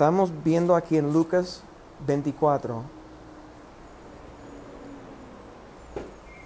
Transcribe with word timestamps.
estamos 0.00 0.32
viendo 0.42 0.74
aquí 0.74 0.96
en 0.96 1.12
Lucas 1.12 1.60
24, 2.06 2.84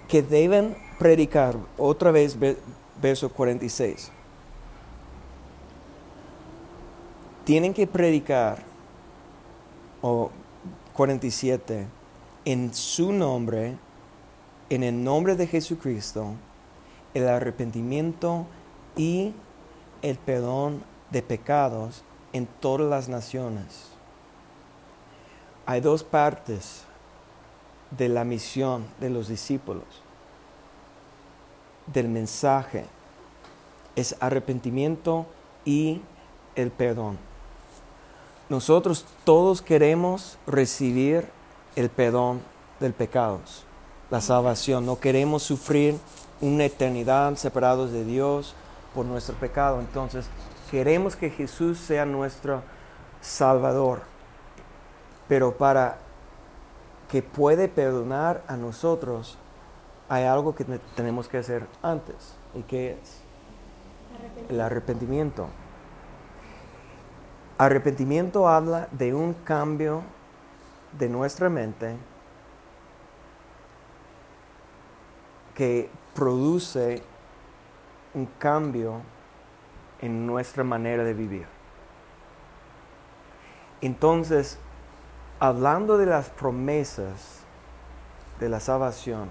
que 0.09 0.21
deben 0.21 0.75
predicar, 0.99 1.55
otra 1.77 2.11
vez 2.11 2.37
verso 3.01 3.29
46, 3.29 4.11
tienen 7.45 7.73
que 7.73 7.87
predicar, 7.87 8.61
o 10.01 10.31
47, 10.91 11.87
en 12.43 12.73
su 12.73 13.13
nombre, 13.13 13.77
en 14.69 14.83
el 14.83 15.01
nombre 15.01 15.37
de 15.37 15.47
Jesucristo, 15.47 16.33
el 17.13 17.29
arrepentimiento 17.29 18.47
y 18.97 19.33
el 20.01 20.17
perdón 20.17 20.83
de 21.09 21.21
pecados 21.21 22.03
en 22.35 22.47
todas 22.47 22.89
las 22.89 23.07
naciones. 23.07 23.85
Hay 25.65 25.79
dos 25.79 26.03
partes 26.03 26.83
de 27.91 28.09
la 28.09 28.25
misión 28.25 28.85
de 28.99 29.09
los 29.09 29.29
discípulos, 29.29 29.85
del 31.87 32.09
mensaje. 32.09 32.87
Es 33.95 34.17
arrepentimiento 34.19 35.25
y 35.63 36.01
el 36.55 36.71
perdón. 36.71 37.17
Nosotros 38.49 39.05
todos 39.23 39.61
queremos 39.61 40.37
recibir 40.45 41.29
el 41.77 41.89
perdón 41.89 42.41
del 42.81 42.91
pecados, 42.91 43.63
la 44.11 44.19
salvación. 44.19 44.85
No 44.85 44.99
queremos 44.99 45.41
sufrir 45.41 45.97
una 46.41 46.65
eternidad 46.65 47.37
separados 47.37 47.93
de 47.93 48.03
Dios 48.03 48.55
por 48.93 49.05
nuestro 49.05 49.35
pecado. 49.35 49.79
Entonces, 49.79 50.25
queremos 50.69 51.15
que 51.15 51.29
Jesús 51.29 51.79
sea 51.79 52.05
nuestro 52.05 52.61
Salvador. 53.21 54.01
Pero 55.27 55.57
para 55.57 55.97
que 57.09 57.21
puede 57.21 57.67
perdonar 57.67 58.43
a 58.47 58.57
nosotros, 58.57 59.37
hay 60.09 60.23
algo 60.25 60.55
que 60.55 60.65
tenemos 60.95 61.27
que 61.27 61.37
hacer 61.37 61.67
antes. 61.81 62.35
¿Y 62.53 62.61
qué 62.63 62.97
es? 63.01 63.21
El 64.49 64.61
arrepentimiento. 64.61 65.47
Arrepentimiento 67.57 68.47
habla 68.47 68.87
de 68.91 69.13
un 69.13 69.33
cambio 69.33 70.03
de 70.97 71.09
nuestra 71.09 71.49
mente 71.49 71.95
que 75.53 75.89
produce 76.13 77.01
un 78.13 78.25
cambio 78.37 79.01
en 80.01 80.25
nuestra 80.27 80.63
manera 80.63 81.03
de 81.03 81.13
vivir. 81.13 81.45
Entonces, 83.81 84.57
hablando 85.39 85.97
de 85.97 86.05
las 86.05 86.29
promesas 86.29 87.41
de 88.39 88.49
la 88.49 88.59
salvación, 88.59 89.29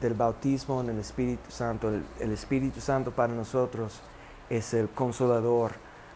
del 0.00 0.14
bautismo 0.14 0.80
en 0.80 0.90
el 0.90 0.98
Espíritu 0.98 1.50
Santo, 1.50 1.90
el, 2.20 2.32
Espíritu 2.32 2.80
Santo 2.80 3.10
para 3.10 3.32
nosotros 3.32 4.00
es 4.48 4.72
el 4.74 4.88
consolador, 4.88 5.72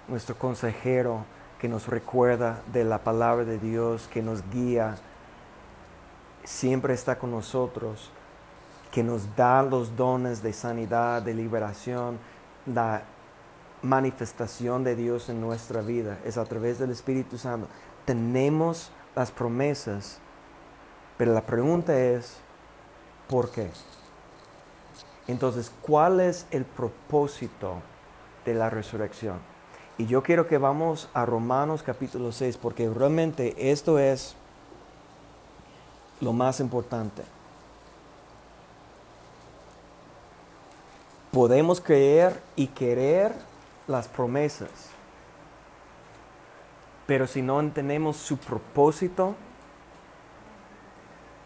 nuestro 0.08 0.36
consejero 0.36 1.24
que 1.58 1.68
nos 1.68 1.88
recuerda 1.88 2.60
de 2.72 2.84
la 2.84 2.98
palabra 2.98 3.44
de 3.44 3.58
Dios, 3.58 4.08
que 4.08 4.22
nos 4.22 4.48
guía, 4.50 4.96
siempre 6.44 6.94
está 6.94 7.18
con 7.18 7.30
nosotros, 7.30 8.10
que 8.90 9.02
nos 9.02 9.34
da 9.36 9.62
los 9.62 9.96
dones 9.96 10.42
de 10.42 10.52
sanidad, 10.52 11.22
de 11.22 11.34
liberación, 11.34 12.18
la 12.66 13.02
manifestación 13.82 14.84
de 14.84 14.96
Dios 14.96 15.28
en 15.28 15.40
nuestra 15.40 15.80
vida 15.80 16.18
es 16.24 16.38
a 16.38 16.44
través 16.44 16.78
del 16.78 16.90
Espíritu 16.90 17.36
Santo. 17.38 17.68
Tenemos 18.04 18.90
las 19.14 19.30
promesas, 19.30 20.18
pero 21.18 21.32
la 21.32 21.42
pregunta 21.42 21.98
es, 21.98 22.36
¿por 23.28 23.50
qué? 23.50 23.70
Entonces, 25.26 25.72
¿cuál 25.82 26.20
es 26.20 26.46
el 26.50 26.64
propósito 26.64 27.76
de 28.44 28.54
la 28.54 28.70
resurrección? 28.70 29.38
Y 29.98 30.06
yo 30.06 30.22
quiero 30.22 30.48
que 30.48 30.58
vamos 30.58 31.08
a 31.12 31.26
Romanos 31.26 31.82
capítulo 31.82 32.32
6, 32.32 32.56
porque 32.56 32.88
realmente 32.88 33.70
esto 33.70 33.98
es 33.98 34.34
lo 36.20 36.32
más 36.32 36.60
importante. 36.60 37.22
Podemos 41.30 41.80
creer 41.80 42.40
y 42.56 42.68
querer 42.68 43.51
las 43.92 44.08
promesas, 44.08 44.70
pero 47.06 47.26
si 47.26 47.42
no 47.42 47.60
entendemos 47.60 48.16
su 48.16 48.38
propósito, 48.38 49.36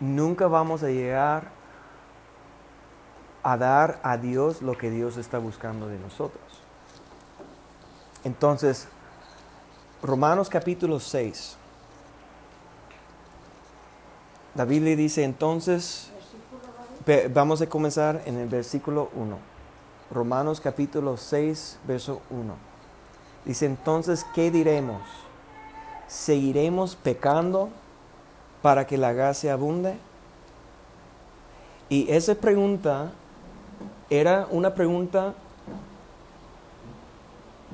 nunca 0.00 0.46
vamos 0.46 0.82
a 0.82 0.88
llegar 0.88 1.50
a 3.42 3.56
dar 3.56 4.00
a 4.02 4.16
Dios 4.16 4.62
lo 4.62 4.76
que 4.76 4.90
Dios 4.90 5.16
está 5.16 5.38
buscando 5.38 5.88
de 5.88 5.98
nosotros. 5.98 6.42
Entonces, 8.24 8.88
Romanos 10.02 10.48
capítulo 10.48 10.98
6. 11.00 11.56
La 14.56 14.64
Biblia 14.64 14.96
dice 14.96 15.22
entonces, 15.22 16.10
vamos 17.32 17.62
a 17.62 17.68
comenzar 17.68 18.22
en 18.26 18.38
el 18.38 18.48
versículo 18.48 19.10
1. 19.14 19.55
Romanos 20.10 20.60
capítulo 20.60 21.16
6, 21.16 21.80
verso 21.86 22.20
1. 22.30 22.54
Dice 23.44 23.66
entonces, 23.66 24.24
¿qué 24.34 24.50
diremos? 24.50 25.02
¿Seguiremos 26.06 26.94
pecando 26.94 27.70
para 28.62 28.86
que 28.86 28.96
la 28.96 29.12
gracia 29.12 29.52
abunde? 29.52 29.96
Y 31.88 32.10
esa 32.10 32.34
pregunta 32.36 33.12
era 34.08 34.46
una 34.50 34.74
pregunta 34.74 35.34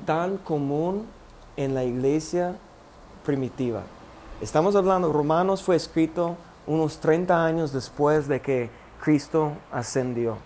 tan 0.05 0.37
común 0.37 1.05
en 1.55 1.75
la 1.75 1.83
iglesia 1.83 2.55
primitiva. 3.23 3.83
Estamos 4.41 4.75
hablando, 4.75 5.13
Romanos 5.13 5.63
fue 5.63 5.75
escrito 5.75 6.35
unos 6.65 6.99
30 6.99 7.45
años 7.45 7.71
después 7.71 8.27
de 8.27 8.41
que 8.41 8.69
Cristo 9.01 9.53
ascendió. 9.71 10.37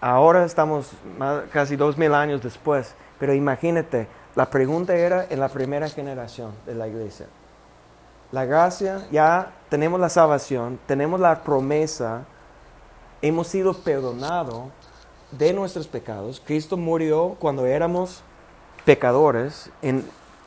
Ahora 0.00 0.44
estamos 0.44 0.92
casi 1.52 1.76
dos 1.76 1.98
mil 1.98 2.14
años 2.14 2.42
después, 2.42 2.94
pero 3.18 3.34
imagínate, 3.34 4.08
la 4.34 4.46
pregunta 4.50 4.94
era 4.94 5.26
en 5.28 5.40
la 5.40 5.48
primera 5.48 5.88
generación 5.88 6.52
de 6.66 6.74
la 6.74 6.88
iglesia. 6.88 7.26
La 8.32 8.44
gracia, 8.44 9.06
ya 9.10 9.52
tenemos 9.68 9.98
la 10.00 10.08
salvación, 10.08 10.78
tenemos 10.86 11.18
la 11.20 11.42
promesa 11.42 12.24
hemos 13.22 13.48
sido 13.48 13.74
perdonados 13.74 14.68
de 15.30 15.52
nuestros 15.52 15.86
pecados. 15.86 16.42
Cristo 16.44 16.76
murió 16.76 17.36
cuando 17.38 17.66
éramos 17.66 18.22
pecadores, 18.84 19.70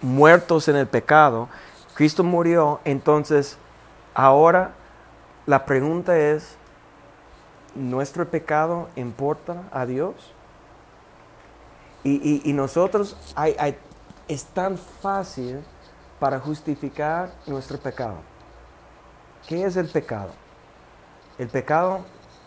muertos 0.01 0.67
en 0.67 0.75
el 0.75 0.87
pecado. 0.87 1.49
Cristo 1.93 2.23
murió, 2.23 2.79
entonces 2.85 3.57
ahora 4.13 4.71
la 5.45 5.65
pregunta 5.65 6.17
es, 6.17 6.55
¿nuestro 7.75 8.27
pecado 8.27 8.89
importa 8.95 9.63
a 9.71 9.85
Dios? 9.85 10.15
Y, 12.03 12.51
nosotros, 12.53 13.15
es 14.27 14.45
tan 14.45 14.77
fácil 14.77 15.59
para 16.19 16.39
justificar 16.39 17.31
nuestro 17.45 17.77
pecado. 17.77 18.17
¿Qué 19.47 19.63
es 19.65 19.75
el 19.75 19.87
pecado? 19.87 20.29
El 21.37 21.47
pecado 21.47 22.01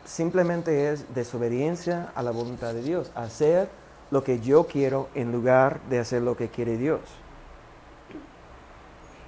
simplemente 0.04 0.90
es 0.92 1.14
desobediencia 1.14 2.12
a 2.14 2.22
la 2.22 2.30
voluntad 2.30 2.74
de 2.74 2.82
Dios, 2.82 3.10
hacer 3.14 3.68
lo 4.10 4.22
que 4.22 4.40
yo 4.40 4.66
quiero 4.66 5.08
en 5.14 5.32
lugar 5.32 5.80
de 5.88 5.98
hacer 5.98 6.22
lo 6.22 6.36
que 6.36 6.48
quiere 6.48 6.76
Dios. 6.76 7.00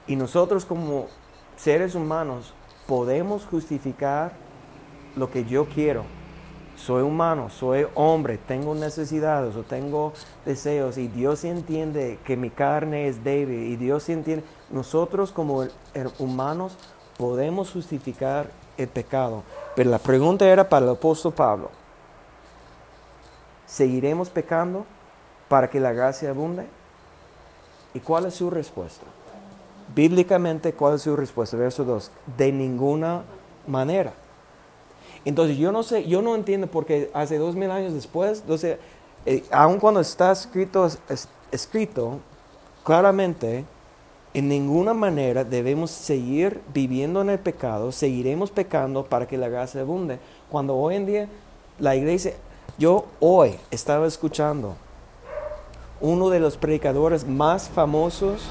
Y 0.06 0.17
nosotros 0.17 0.65
como 0.65 1.06
seres 1.56 1.94
humanos 1.94 2.53
podemos 2.87 3.44
justificar 3.47 4.32
lo 5.17 5.31
que 5.31 5.45
yo 5.45 5.67
quiero. 5.67 6.05
Soy 6.77 7.03
humano, 7.03 7.49
soy 7.49 7.87
hombre, 7.95 8.37
tengo 8.37 8.75
necesidades 8.75 9.57
o 9.57 9.63
tengo 9.63 10.13
deseos 10.45 10.99
y 10.99 11.09
Dios 11.09 11.43
entiende 11.45 12.19
que 12.25 12.37
mi 12.37 12.51
carne 12.51 13.09
es 13.09 13.25
débil 13.25 13.73
y 13.73 13.77
Dios 13.77 14.09
entiende, 14.11 14.45
nosotros 14.71 15.33
como 15.33 15.65
humanos 16.19 16.77
podemos 17.17 17.73
justificar 17.73 18.51
el 18.77 18.89
pecado. 18.89 19.43
Pero 19.75 19.89
la 19.91 19.99
pregunta 19.99 20.47
era 20.47 20.69
para 20.69 20.85
el 20.85 20.93
apóstol 20.93 21.33
Pablo. 21.33 21.71
¿Seguiremos 23.67 24.29
pecando 24.29 24.85
para 25.49 25.71
que 25.71 25.81
la 25.81 25.95
gracia 25.95 26.31
abunde? 26.31 26.67
¿Y 27.95 28.01
cuál 28.01 28.27
es 28.27 28.35
su 28.35 28.51
respuesta? 28.51 29.07
Bíblicamente, 29.95 30.75
¿cuál 30.75 30.97
es 30.97 31.03
su 31.03 31.17
respuesta? 31.17 31.57
Verso 31.57 31.85
2. 31.85 32.11
De 32.37 32.53
ninguna 32.53 33.23
manera. 33.67 34.12
Entonces, 35.26 35.58
yo 35.58 35.73
no 35.73 35.82
sé, 35.82 36.08
yo 36.08 36.23
no 36.23 36.34
entiendo 36.34 36.69
porque 36.69 37.11
hace 37.12 37.37
dos 37.37 37.55
mil 37.55 37.70
años 37.70 37.93
después, 37.93 38.40
entonces, 38.40 38.78
eh, 39.26 39.44
aun 39.50 39.78
cuando 39.78 40.00
está 40.00 40.32
escrito, 40.32 40.88
escrito 41.52 42.20
claramente, 42.82 43.67
en 44.32 44.49
ninguna 44.49 44.94
manera 44.94 45.44
debemos 45.44 45.90
seguir 45.90 46.61
viviendo 46.73 47.20
en 47.20 47.31
el 47.31 47.38
pecado, 47.38 47.93
seguiremos 47.93 48.50
pecando 48.50 49.05
para 49.05 49.26
que 49.26 49.37
la 49.37 49.49
gracia 49.49 49.82
abunde. 49.82 50.19
Cuando 50.50 50.76
hoy 50.76 50.94
en 50.94 51.06
día 51.06 51.28
la 51.78 51.96
iglesia, 51.96 52.32
yo 52.78 53.06
hoy 53.20 53.56
estaba 53.70 54.06
escuchando 54.06 54.76
uno 56.00 56.31
de 56.31 56.40
los 56.40 56.56
predicadores 56.56 57.26
más 57.26 57.69
famosos 57.69 58.49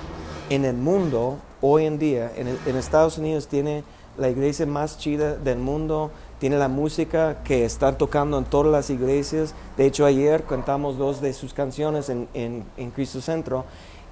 en 0.50 0.66
el 0.66 0.76
mundo 0.76 1.38
hoy 1.62 1.86
en 1.86 1.98
día, 1.98 2.32
en, 2.36 2.76
Estados 2.78 3.18
Unidos 3.18 3.48
tiene 3.48 3.84
la 4.18 4.30
iglesia 4.30 4.66
más 4.66 4.98
chida 5.00 5.36
del 5.36 5.58
mundo, 5.58 6.12
tiene 6.40 6.58
la 6.58 6.68
música 6.68 7.42
que 7.44 7.66
está 7.66 7.98
tocando 7.98 8.38
en 8.38 8.46
todas 8.46 8.72
las 8.72 8.90
iglesias. 8.90 9.54
De 9.78 9.86
hecho, 9.86 10.06
ayer 10.06 10.44
cantamos 10.44 10.98
dos 10.98 11.22
de 11.22 11.34
sus 11.34 11.54
canciones 11.54 12.10
en, 12.10 12.28
en, 12.34 12.92
Cristo 12.92 13.22
Centro 13.22 13.66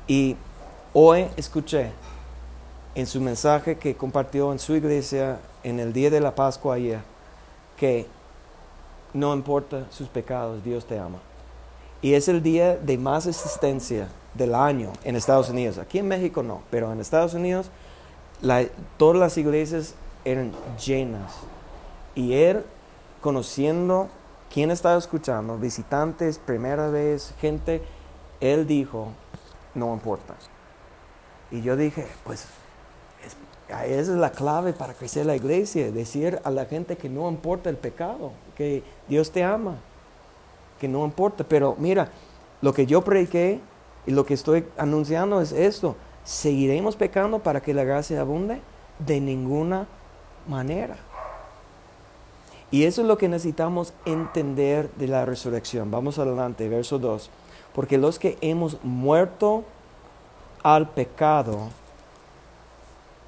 y 0.08 0.36
hoy 0.94 1.28
escuché 1.36 1.92
en 2.96 3.08
su 3.08 3.20
mensaje 3.20 3.78
que 3.78 3.96
compartió 3.96 4.52
en 4.52 4.60
su 4.60 4.76
iglesia 4.76 5.40
en 5.64 5.80
el 5.80 5.92
día 5.92 6.10
de 6.10 6.20
la 6.20 6.36
Pascua 6.36 6.76
ayer 6.76 7.00
que 7.78 8.08
no 9.14 9.34
importa 9.34 9.86
sus 9.92 10.08
pecados, 10.08 10.64
Dios 10.64 10.86
te 10.86 10.98
ama. 10.98 11.20
Y 12.02 12.14
es 12.14 12.28
el 12.28 12.44
día 12.44 12.76
de 12.76 12.98
más 12.98 13.28
existencia 13.28 14.08
del 14.34 14.56
año 14.56 14.92
en 15.04 15.16
Estados 15.16 15.50
Unidos. 15.50 15.78
Aquí 15.78 16.00
en 16.00 16.08
México 16.08 16.44
no, 16.44 16.62
pero 16.70 16.92
en 16.92 17.00
Estados 17.00 17.34
Unidos 17.34 17.70
todas 18.98 19.18
las 19.18 19.38
iglesias 19.38 19.96
eran 20.26 20.52
llenas. 20.84 21.34
Y 22.16 22.34
él, 22.34 22.64
conociendo 23.22 24.10
quién 24.52 24.72
estaba 24.72 24.98
escuchando, 24.98 25.58
visitantes, 25.58 26.38
primera 26.40 26.90
vez, 26.90 27.34
gente, 27.40 27.82
él 28.40 28.68
dijo, 28.68 29.10
no 29.74 29.94
importa. 29.94 30.36
Y 31.52 31.62
yo 31.62 31.76
dije, 31.76 32.08
pues 32.24 32.48
esa 33.70 33.88
es 33.90 34.08
la 34.10 34.32
clave 34.32 34.74
para 34.74 34.94
crecer 34.94 35.26
la 35.26 35.36
iglesia, 35.36 35.92
decir 35.92 36.40
a 36.44 36.52
la 36.52 36.66
gente 36.66 36.98
que 36.98 37.10
no 37.10 37.30
importa 37.30 37.70
el 37.70 37.78
pecado, 37.78 38.32
que 38.56 38.84
Dios 39.08 39.32
te 39.32 39.44
ama, 39.44 39.78
que 40.80 40.88
no 40.88 41.06
importa. 41.06 41.44
Pero 41.44 41.76
mira, 41.80 42.10
lo 42.62 42.74
que 42.74 42.86
yo 42.86 43.02
prediqué 43.04 43.60
y 44.06 44.12
lo 44.12 44.26
que 44.26 44.34
estoy 44.34 44.66
anunciando 44.78 45.42
es 45.42 45.52
esto. 45.52 45.96
¿Seguiremos 46.24 46.96
pecando 46.96 47.40
para 47.40 47.62
que 47.62 47.74
la 47.74 47.84
gracia 47.84 48.22
abunde? 48.22 48.62
De 49.00 49.20
ninguna 49.20 49.88
manera. 50.48 50.98
Y 52.74 52.86
eso 52.86 53.02
es 53.04 53.08
lo 53.08 53.20
que 53.20 53.30
necesitamos 53.30 53.94
entender 54.04 54.90
de 54.96 55.08
la 55.08 55.26
resurrección. 55.26 55.92
Vamos 55.92 56.18
adelante, 56.18 56.68
verso 56.68 56.98
2. 56.98 57.30
Porque 57.72 58.00
los 58.00 58.18
que 58.18 58.36
hemos 58.42 58.84
muerto 58.84 59.64
al 60.64 60.90
pecado, 60.90 61.70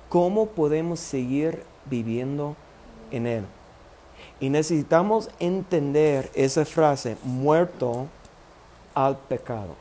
¿cómo 0.09 0.47
podemos 0.47 1.00
seguir 1.00 1.62
viviendo 1.86 2.56
en 3.12 3.27
él? 3.27 3.45
Y 4.39 4.50
necesitamos 4.50 5.30
entender 5.39 6.31
esa 6.33 6.65
frase, 6.65 7.15
muerto 7.21 8.07
al 8.95 9.15
pecado. 9.15 9.75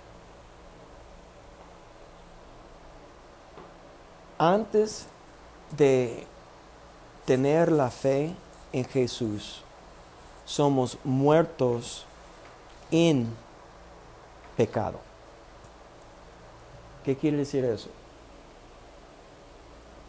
Antes 4.37 5.07
de 5.75 6.27
tener 7.25 7.73
la 7.73 7.91
fe 7.91 8.35
en 8.75 8.85
Jesús, 8.87 9.63
somos 10.45 10.99
muertos 11.05 12.05
en 12.91 13.33
pecado. 14.57 14.99
¿Qué 17.05 17.17
quiere 17.17 17.37
decir 17.37 17.65
eso? 17.65 17.89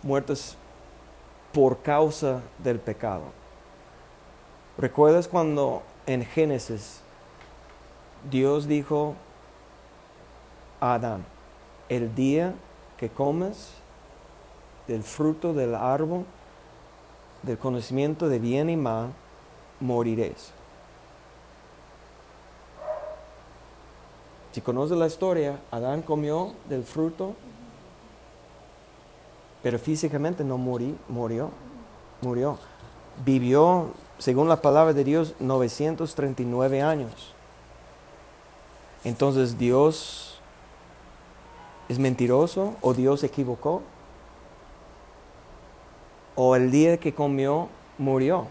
Muertos 0.02 0.58
por 1.54 1.84
causa 1.84 2.42
del 2.58 2.80
pecado. 2.80 3.26
¿Recuerdas 4.80 5.28
cuando 5.28 5.84
en 6.08 6.26
Génesis 6.26 7.02
Dios 8.32 8.68
dijo 8.68 9.14
a 10.80 10.96
Adán, 10.96 11.24
el 11.88 12.16
día 12.16 12.56
que 12.98 13.10
comes 13.10 13.70
del 14.88 15.04
fruto 15.04 15.54
del 15.54 15.76
árbol 15.76 16.26
del 17.46 17.58
conocimiento 17.58 18.28
de 18.28 18.40
bien 18.40 18.70
y 18.70 18.78
mal, 18.78 19.14
moriréis. 19.80 20.52
Si 24.52 24.62
conoces 24.62 24.98
la 24.98 25.08
historia, 25.08 25.60
Adán 25.70 26.02
comió 26.02 26.54
del 26.70 26.84
fruto, 26.84 27.36
pero 29.62 29.78
físicamente 29.78 30.44
no 30.44 30.58
murió, 30.58 31.52
murió. 32.22 32.58
Vivió, 33.24 33.92
según 34.18 34.48
la 34.48 34.62
palabra 34.62 34.94
de 34.94 35.04
Dios, 35.04 35.36
939 35.40 36.82
años. 36.82 37.34
Entonces, 39.04 39.58
¿Dios 39.58 40.40
es 41.90 42.00
mentiroso 42.00 42.76
o 42.82 42.94
Dios 42.94 43.24
equivocó? 43.24 43.84
O 46.36 46.56
el 46.56 46.72
día 46.72 46.98
que 46.98 47.14
comió 47.14 47.70
murió. 47.98 48.48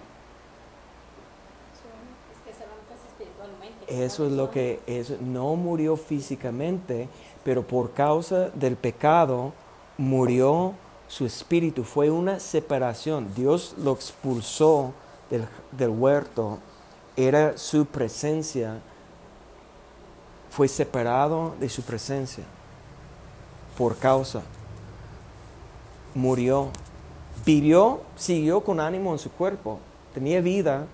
Eso 3.87 4.27
es 4.27 4.33
lo 4.33 4.51
que 4.51 4.81
es, 4.87 5.21
no 5.21 5.55
murió 5.57 5.97
físicamente, 5.97 7.09
pero 7.45 7.63
por 7.63 7.93
causa 7.93 8.49
del 8.51 8.77
pecado 8.77 9.53
murió 9.99 10.73
su 11.07 11.27
espíritu. 11.27 11.85
Fue 11.85 12.11
una 12.11 12.41
separación. 12.41 13.33
Dios 13.35 13.75
lo 13.79 13.93
expulsó 13.93 14.93
del, 15.31 15.47
del 15.71 15.91
huerto. 15.91 16.59
Era 17.17 17.59
su 17.59 17.85
presencia. 17.85 18.81
Fue 20.51 20.67
separado 20.67 21.55
de 21.61 21.69
su 21.69 21.83
presencia. 21.83 22.45
Por 23.77 23.97
causa. 23.97 24.43
Murió 26.15 26.71
Vivió, 27.45 28.01
siguió 28.17 28.63
con 28.63 28.81
ánimo 28.81 29.13
en 29.13 29.19
su 29.19 29.31
cuerpo, 29.31 29.79
tenía 30.15 30.41
vida, 30.41 30.87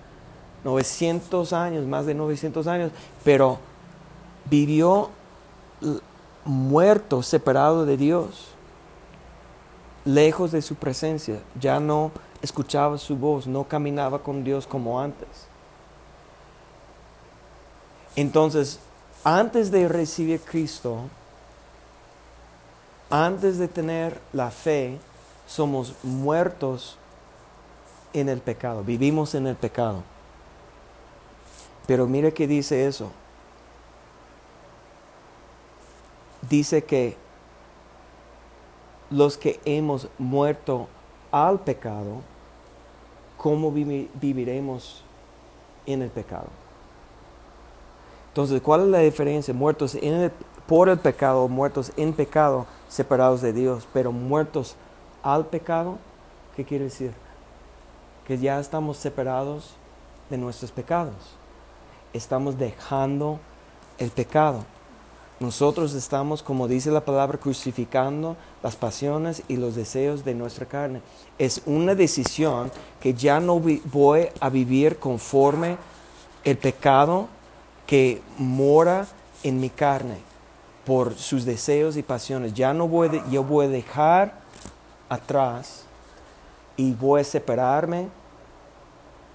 900 0.65 1.53
años, 1.53 1.87
más 1.87 2.07
de 2.07 2.15
900 2.15 2.67
años, 2.67 2.93
pero 3.25 3.59
vivió 4.47 5.11
muerto, 6.45 7.23
separado 7.23 7.87
de 7.87 7.97
Dios, 7.97 8.49
lejos 10.05 10.53
de 10.53 10.63
su 10.63 10.75
presencia, 10.75 11.41
ya 11.59 11.79
no 11.79 12.11
escuchaba 12.43 12.99
su 12.99 13.17
voz, 13.17 13.47
no 13.47 13.65
caminaba 13.65 14.23
con 14.23 14.45
Dios 14.45 14.67
como 14.67 15.01
antes. 15.01 15.29
Entonces, 18.17 18.81
antes 19.23 19.71
de 19.71 19.89
recibir 19.89 20.41
Cristo, 20.41 21.03
antes 23.09 23.59
de 23.59 23.69
tener 23.69 24.21
la 24.33 24.51
fe, 24.51 24.99
somos 25.51 25.97
muertos 26.05 26.97
en 28.13 28.29
el 28.29 28.41
pecado, 28.41 28.85
vivimos 28.85 29.35
en 29.35 29.49
el 29.49 29.57
pecado. 29.57 30.05
Pero 31.89 32.07
mire 32.07 32.33
que 32.33 32.47
dice 32.47 32.87
eso. 32.87 33.11
Dice 36.49 36.85
que 36.85 37.17
los 39.11 39.37
que 39.37 39.59
hemos 39.65 40.09
muerto 40.19 40.87
al 41.33 41.59
pecado, 41.59 42.23
¿cómo 43.37 43.73
viviremos 43.73 45.03
en 45.85 46.03
el 46.03 46.11
pecado? 46.11 46.47
Entonces, 48.29 48.63
¿cuál 48.63 48.83
es 48.83 48.87
la 48.87 48.99
diferencia? 49.01 49.53
Muertos 49.53 49.99
por 50.69 50.89
el 50.89 50.99
pecado, 51.01 51.49
muertos 51.49 51.91
en 51.97 52.13
pecado, 52.13 52.67
separados 52.89 53.43
de 53.43 53.53
Dios, 53.53 53.89
pero 53.93 54.13
muertos 54.13 54.77
al 55.23 55.47
pecado, 55.47 55.99
¿qué 56.57 56.65
quiere 56.65 56.85
decir? 56.85 57.13
Que 58.27 58.39
ya 58.39 58.59
estamos 58.61 58.97
separados 58.97 59.75
de 60.29 60.39
nuestros 60.39 60.71
pecados. 60.71 61.15
Estamos 62.13 62.59
dejando 62.59 63.39
el 63.99 64.11
pecado. 64.11 64.65
Nosotros 65.41 65.95
estamos, 65.95 66.43
como 66.43 66.69
dice 66.69 66.91
la 66.91 67.05
palabra, 67.05 67.39
crucificando 67.39 68.37
las 68.63 68.77
pasiones 68.77 69.43
y 69.49 69.57
los 69.57 69.75
deseos 69.75 70.23
de 70.25 70.35
nuestra 70.35 70.67
carne. 70.67 71.01
Es 71.39 71.63
una 71.65 71.95
decisión 71.95 72.71
que 73.01 73.15
ya 73.15 73.41
no 73.41 73.59
voy 73.59 74.29
a 74.39 74.51
vivir 74.51 74.99
conforme 74.99 75.79
el 76.45 76.59
pecado 76.59 77.29
que 77.87 78.21
mora 78.37 79.07
en 79.43 79.61
mi 79.61 79.71
carne 79.71 80.19
por 80.85 81.15
sus 81.15 81.47
deseos 81.47 81.97
y 81.97 82.03
pasiones. 82.03 82.53
Ya 82.53 82.75
no 82.75 82.87
voy, 82.87 83.23
yo 83.31 83.43
voy 83.43 83.67
a 83.67 83.69
dejar 83.71 84.40
atrás 85.11 85.85
y 86.77 86.95
voy 86.95 87.21
a 87.21 87.25
separarme 87.25 88.09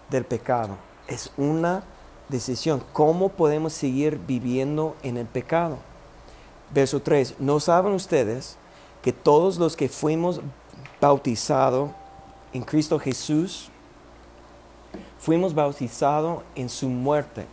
del 0.10 0.26
pecado. 0.26 0.78
Es 1.08 1.32
una 1.38 1.84
decisión. 2.30 2.82
¿Cómo 2.94 3.30
podemos 3.30 3.74
seguir 3.74 4.18
viviendo 4.18 4.96
en 5.04 5.18
el 5.18 5.28
pecado? 5.28 5.78
Verso 6.74 7.00
3, 7.00 7.36
¿no 7.38 7.60
saben 7.60 7.94
ustedes 7.94 8.58
que 9.04 9.14
todos 9.14 9.58
los 9.58 9.76
que 9.76 9.88
fuimos 9.88 10.42
bautizados 11.00 11.92
en 12.54 12.64
Cristo 12.64 12.98
Jesús, 12.98 13.70
fuimos 15.20 15.54
bautizados 15.54 16.42
en 16.56 16.70
su 16.70 16.90
muerte? 16.90 17.46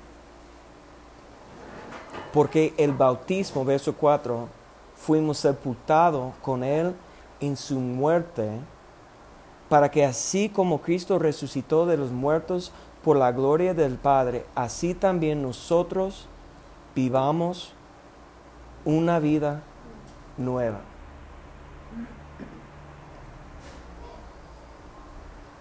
Porque 2.33 2.73
el 2.79 2.93
bautismo, 2.93 3.64
verso 3.64 3.95
4, 3.95 4.49
fuimos 4.97 5.38
sepultados 5.38 6.33
con 6.41 6.64
Él 6.64 6.95
en 7.43 7.57
su 7.57 7.79
muerte, 7.81 8.49
para 9.69 9.91
que 9.91 10.05
así 10.05 10.49
como 10.49 10.81
Cristo 10.81 11.19
resucitó 11.19 11.85
de 11.87 11.97
los 11.97 12.11
muertos 12.13 12.73
por 13.03 13.17
la 13.17 13.33
gloria 13.33 13.75
del 13.75 13.97
Padre, 13.97 14.47
así 14.55 14.95
también 14.95 15.43
nosotros 15.43 16.29
vivamos 16.95 17.75
una 18.85 19.19
vida 19.19 19.63
nueva. 20.39 20.81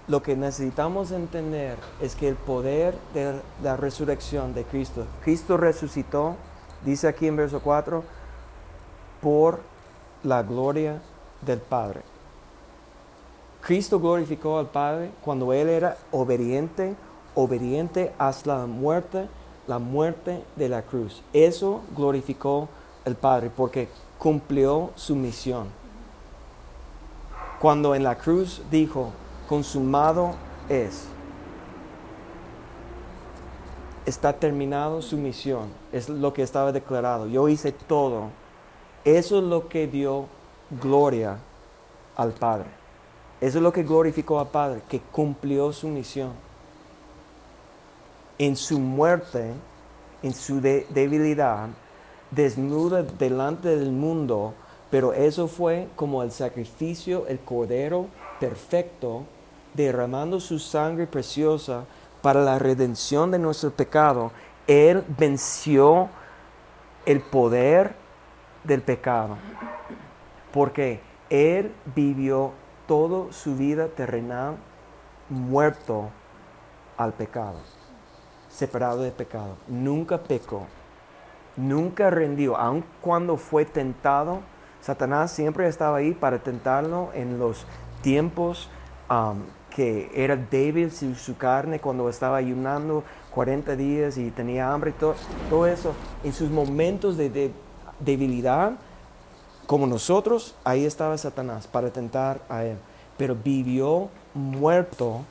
Lo 0.08 0.22
que 0.22 0.36
necesitamos 0.36 1.12
entender 1.12 1.78
es 2.02 2.16
que 2.16 2.28
el 2.28 2.36
poder 2.36 2.96
de 3.14 3.40
la 3.64 3.78
resurrección 3.78 4.54
de 4.54 4.66
Cristo, 4.66 5.06
Cristo 5.24 5.58
resucitó, 5.58 6.36
dice 6.86 7.08
aquí 7.08 7.28
en 7.28 7.38
verso 7.38 7.62
4, 7.62 8.04
por 9.22 9.62
la 10.24 10.44
gloria 10.44 11.02
del 11.41 11.60
Padre. 11.60 12.01
Cristo 13.62 14.00
glorificó 14.00 14.57
al 14.57 14.67
Padre 14.67 15.12
cuando 15.24 15.53
Él 15.53 15.69
era 15.69 15.98
obediente, 16.12 16.95
obediente 17.36 18.12
hasta 18.17 18.57
la 18.60 18.65
muerte, 18.65 19.27
la 19.67 19.79
muerte 19.79 20.43
de 20.55 20.69
la 20.69 20.81
cruz. 20.81 21.21
Eso 21.31 21.81
glorificó 21.95 22.67
el 23.05 23.15
Padre 23.15 23.51
porque 23.55 23.88
cumplió 24.17 24.91
su 24.95 25.15
misión. 25.15 25.67
Cuando 27.60 27.93
en 27.93 28.03
la 28.03 28.17
cruz 28.17 28.63
dijo, 28.71 29.12
consumado 29.48 30.33
es, 30.67 31.05
está 34.05 34.33
terminado 34.33 35.01
su 35.01 35.17
misión, 35.17 35.69
es 35.91 36.10
lo 36.10 36.33
que 36.33 36.41
estaba 36.41 36.71
declarado. 36.71 37.27
Yo 37.27 37.48
hice 37.48 37.71
todo. 37.71 38.29
Eso 39.03 39.39
es 39.39 39.43
lo 39.43 39.67
que 39.67 39.88
dio 39.88 40.25
gloria 40.80 41.38
al 42.16 42.32
Padre. 42.32 42.68
Eso 43.40 43.58
es 43.58 43.63
lo 43.63 43.74
que 43.74 43.84
glorificó 43.84 44.40
al 44.40 44.50
Padre, 44.50 44.82
que 44.88 45.00
cumplió 45.00 45.74
su 45.74 45.88
misión. 45.88 46.32
En 48.38 48.56
su 48.56 48.80
muerte, 48.80 49.54
en 50.22 50.34
su 50.34 50.62
debilidad, 50.62 51.70
desnuda 52.30 53.04
delante 53.04 53.75
del 53.75 53.92
mundo, 53.92 54.54
pero 54.90 55.13
eso 55.13 55.48
fue 55.48 55.88
como 55.96 56.24
el 56.24 56.32
sacrificio, 56.32 57.25
el 57.28 57.40
cordero 57.40 58.08
perfecto, 58.40 59.24
derramando 59.74 60.40
su 60.40 60.60
sangre 60.60 61.08
preciosa 61.08 61.86
para 62.22 62.44
la 62.44 62.60
redención 62.60 63.32
de 63.32 63.40
nuestro 63.40 63.72
pecado. 63.72 64.32
Él 64.68 65.04
venció 65.18 66.10
el 67.06 67.22
poder 67.22 67.96
del 68.63 68.82
pecado, 68.82 69.38
porque 70.53 71.00
Él 71.29 71.72
vivió 71.96 72.51
toda 72.88 73.31
su 73.31 73.55
vida 73.55 73.88
terrenal 73.88 74.58
muerto 75.29 76.10
al 76.98 77.13
pecado, 77.13 77.60
separado 78.50 79.01
de 79.01 79.12
pecado. 79.12 79.55
Nunca 79.67 80.17
pecó, 80.17 80.67
nunca 81.55 82.10
rendió, 82.10 82.58
aun 82.58 82.84
cuando 83.01 83.38
fue 83.38 83.65
tentado. 83.65 84.39
Satanás 84.81 85.31
siempre 85.31 85.67
estaba 85.67 85.98
ahí 85.98 86.13
para 86.13 86.39
tentarlo 86.39 87.12
en 87.13 87.39
los 87.39 87.65
tiempos 88.01 88.70
um, 89.10 89.43
que 89.70 90.12
era 90.13 90.36
débil 90.36 90.91
su, 90.91 91.15
su, 91.15 91.38
carne 91.38 91.79
cuando 91.79 92.10
estaba 92.10 92.38
ayunando 92.38 93.03
40 93.34 93.75
días 93.75 94.17
y 94.17 94.31
tenía 94.31 94.74
hambre 94.74 94.91
y 94.91 94.93
todo, 95.50 95.65
eso. 95.65 95.93
En 96.24 96.34
sus 96.34 96.50
momentos 96.50 97.15
de 97.15 97.51
debilidad, 98.00 98.74
como 99.68 99.88
nosotros, 99.88 100.56
ahí 100.63 100.86
estaba 100.86 101.18
Satanás 101.18 101.68
para 101.68 101.91
tentar 101.91 102.41
a 102.50 102.63
él. 102.65 102.77
Pero 103.18 103.36
vivió 103.36 104.10
muerto 104.34 105.22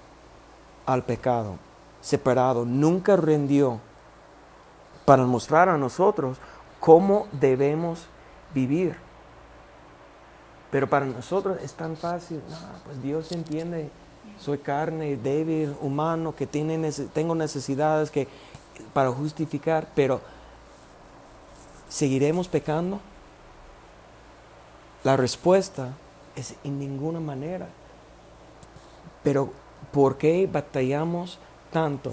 al 0.86 1.04
pecado, 1.04 1.56
separado, 2.00 2.64
nunca 2.64 3.16
rendió 3.16 3.80
para 5.04 5.24
mostrar 5.24 5.68
a 5.68 5.76
nosotros 5.76 6.38
cómo 6.78 7.26
debemos 7.32 8.06
vivir. 8.54 8.96
Pero 10.70 10.88
para 10.88 11.04
nosotros 11.04 11.58
es 11.62 11.74
tan 11.74 11.96
fácil, 11.96 12.40
no, 12.48 12.56
pues 12.84 13.02
Dios 13.02 13.32
entiende, 13.32 13.90
soy 14.38 14.58
carne, 14.58 15.16
débil, 15.16 15.74
humano, 15.80 16.34
que 16.34 16.46
tiene, 16.46 16.92
tengo 17.12 17.34
necesidades 17.34 18.10
que, 18.10 18.28
para 18.92 19.10
justificar, 19.10 19.88
pero 19.94 20.20
¿seguiremos 21.88 22.46
pecando? 22.48 23.00
La 25.02 25.16
respuesta 25.16 25.94
es 26.36 26.56
en 26.62 26.78
ninguna 26.78 27.20
manera. 27.20 27.68
Pero 29.22 29.52
¿por 29.92 30.18
qué 30.18 30.48
batallamos 30.50 31.38
tanto? 31.72 32.12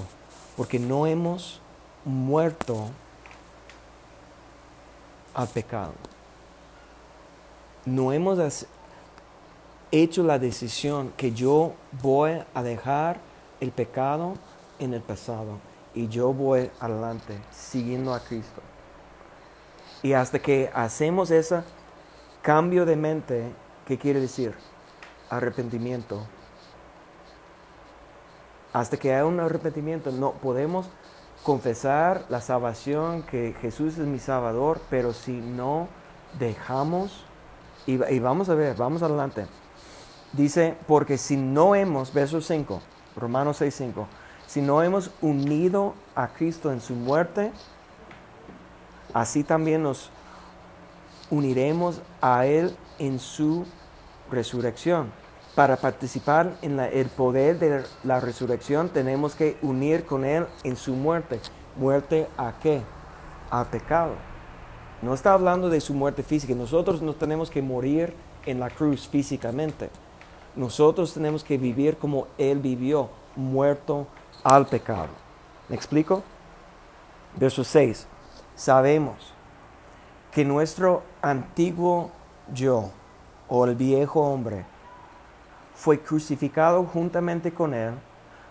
Porque 0.55 0.79
no 0.79 1.05
hemos 1.05 1.61
muerto 2.05 2.89
al 5.33 5.47
pecado. 5.47 5.93
No 7.85 8.11
hemos 8.11 8.65
hecho 9.91 10.23
la 10.23 10.39
decisión 10.39 11.13
que 11.15 11.31
yo 11.31 11.73
voy 12.01 12.43
a 12.53 12.63
dejar 12.63 13.19
el 13.59 13.71
pecado 13.71 14.35
en 14.79 14.93
el 14.93 15.01
pasado 15.01 15.59
y 15.93 16.07
yo 16.07 16.33
voy 16.33 16.69
adelante 16.79 17.37
siguiendo 17.51 18.13
a 18.13 18.19
Cristo. 18.19 18.61
Y 20.03 20.13
hasta 20.13 20.39
que 20.39 20.69
hacemos 20.73 21.31
ese 21.31 21.63
cambio 22.47 22.85
de 22.85 22.95
mente, 22.95 23.51
¿qué 23.85 23.97
quiere 23.97 24.21
decir? 24.21 24.53
Arrepentimiento. 25.29 26.25
Hasta 28.71 28.95
que 28.95 29.13
haya 29.13 29.25
un 29.25 29.41
arrepentimiento, 29.41 30.11
no 30.11 30.31
podemos 30.31 30.87
confesar 31.43 32.23
la 32.29 32.39
salvación, 32.39 33.23
que 33.23 33.53
Jesús 33.59 33.97
es 33.97 34.07
mi 34.07 34.17
Salvador, 34.17 34.79
pero 34.89 35.11
si 35.11 35.33
no 35.33 35.89
dejamos, 36.39 37.25
y, 37.85 37.97
vamos 38.19 38.47
a 38.47 38.55
ver, 38.55 38.77
vamos 38.77 39.03
adelante. 39.03 39.45
Dice, 40.31 40.77
porque 40.87 41.17
si 41.17 41.35
no 41.35 41.75
hemos, 41.75 42.13
verso 42.13 42.39
5, 42.39 42.81
Romanos 43.17 43.57
6, 43.57 43.75
5, 43.75 44.07
si 44.47 44.61
no 44.61 44.81
hemos 44.83 45.11
unido 45.19 45.95
a 46.15 46.29
Cristo 46.29 46.71
en 46.71 46.79
su 46.79 46.93
muerte, 46.93 47.51
así 49.13 49.43
también 49.43 49.83
nos 49.83 50.11
uniremos 51.29 52.01
a 52.21 52.45
Él 52.45 52.75
en 52.99 53.19
su 53.19 53.65
resurrección. 54.31 55.11
Para 55.55 55.77
participar 55.77 56.53
en 56.61 56.79
el 56.79 57.07
poder 57.07 57.57
de 57.57 57.83
la 58.03 58.19
resurrección 58.19 58.89
tenemos 58.89 59.33
que 59.33 59.57
unir 59.61 60.05
con 60.05 60.23
Él 60.23 60.45
en 60.63 60.75
su 60.75 60.93
muerte. 60.93 61.39
¿Muerte 61.75 62.27
a 62.37 62.53
qué? 62.61 62.81
Al 63.49 63.65
pecado. 63.65 64.13
No 65.01 65.13
está 65.13 65.33
hablando 65.33 65.69
de 65.69 65.81
su 65.81 65.93
muerte 65.93 66.23
física. 66.23 66.53
Nosotros 66.53 67.01
no 67.01 67.13
tenemos 67.13 67.49
que 67.49 67.61
morir 67.61 68.13
en 68.45 68.59
la 68.59 68.69
cruz 68.69 69.07
físicamente. 69.07 69.89
Nosotros 70.55 71.13
tenemos 71.13 71.43
que 71.43 71.57
vivir 71.57 71.97
como 71.97 72.27
Él 72.37 72.59
vivió, 72.59 73.09
muerto 73.35 74.07
al 74.43 74.65
pecado. 74.65 75.09
¿Me 75.69 75.75
explico? 75.75 76.23
Verso 77.35 77.63
6. 77.63 78.07
Sabemos 78.55 79.33
que 80.31 80.45
nuestro 80.45 81.03
antiguo 81.27 82.11
yo, 82.53 82.91
o 83.47 83.65
el 83.65 83.75
viejo 83.75 84.21
hombre, 84.21 84.65
fue 85.75 85.99
crucificado 85.99 86.83
juntamente 86.85 87.53
con 87.53 87.73
Él 87.73 87.93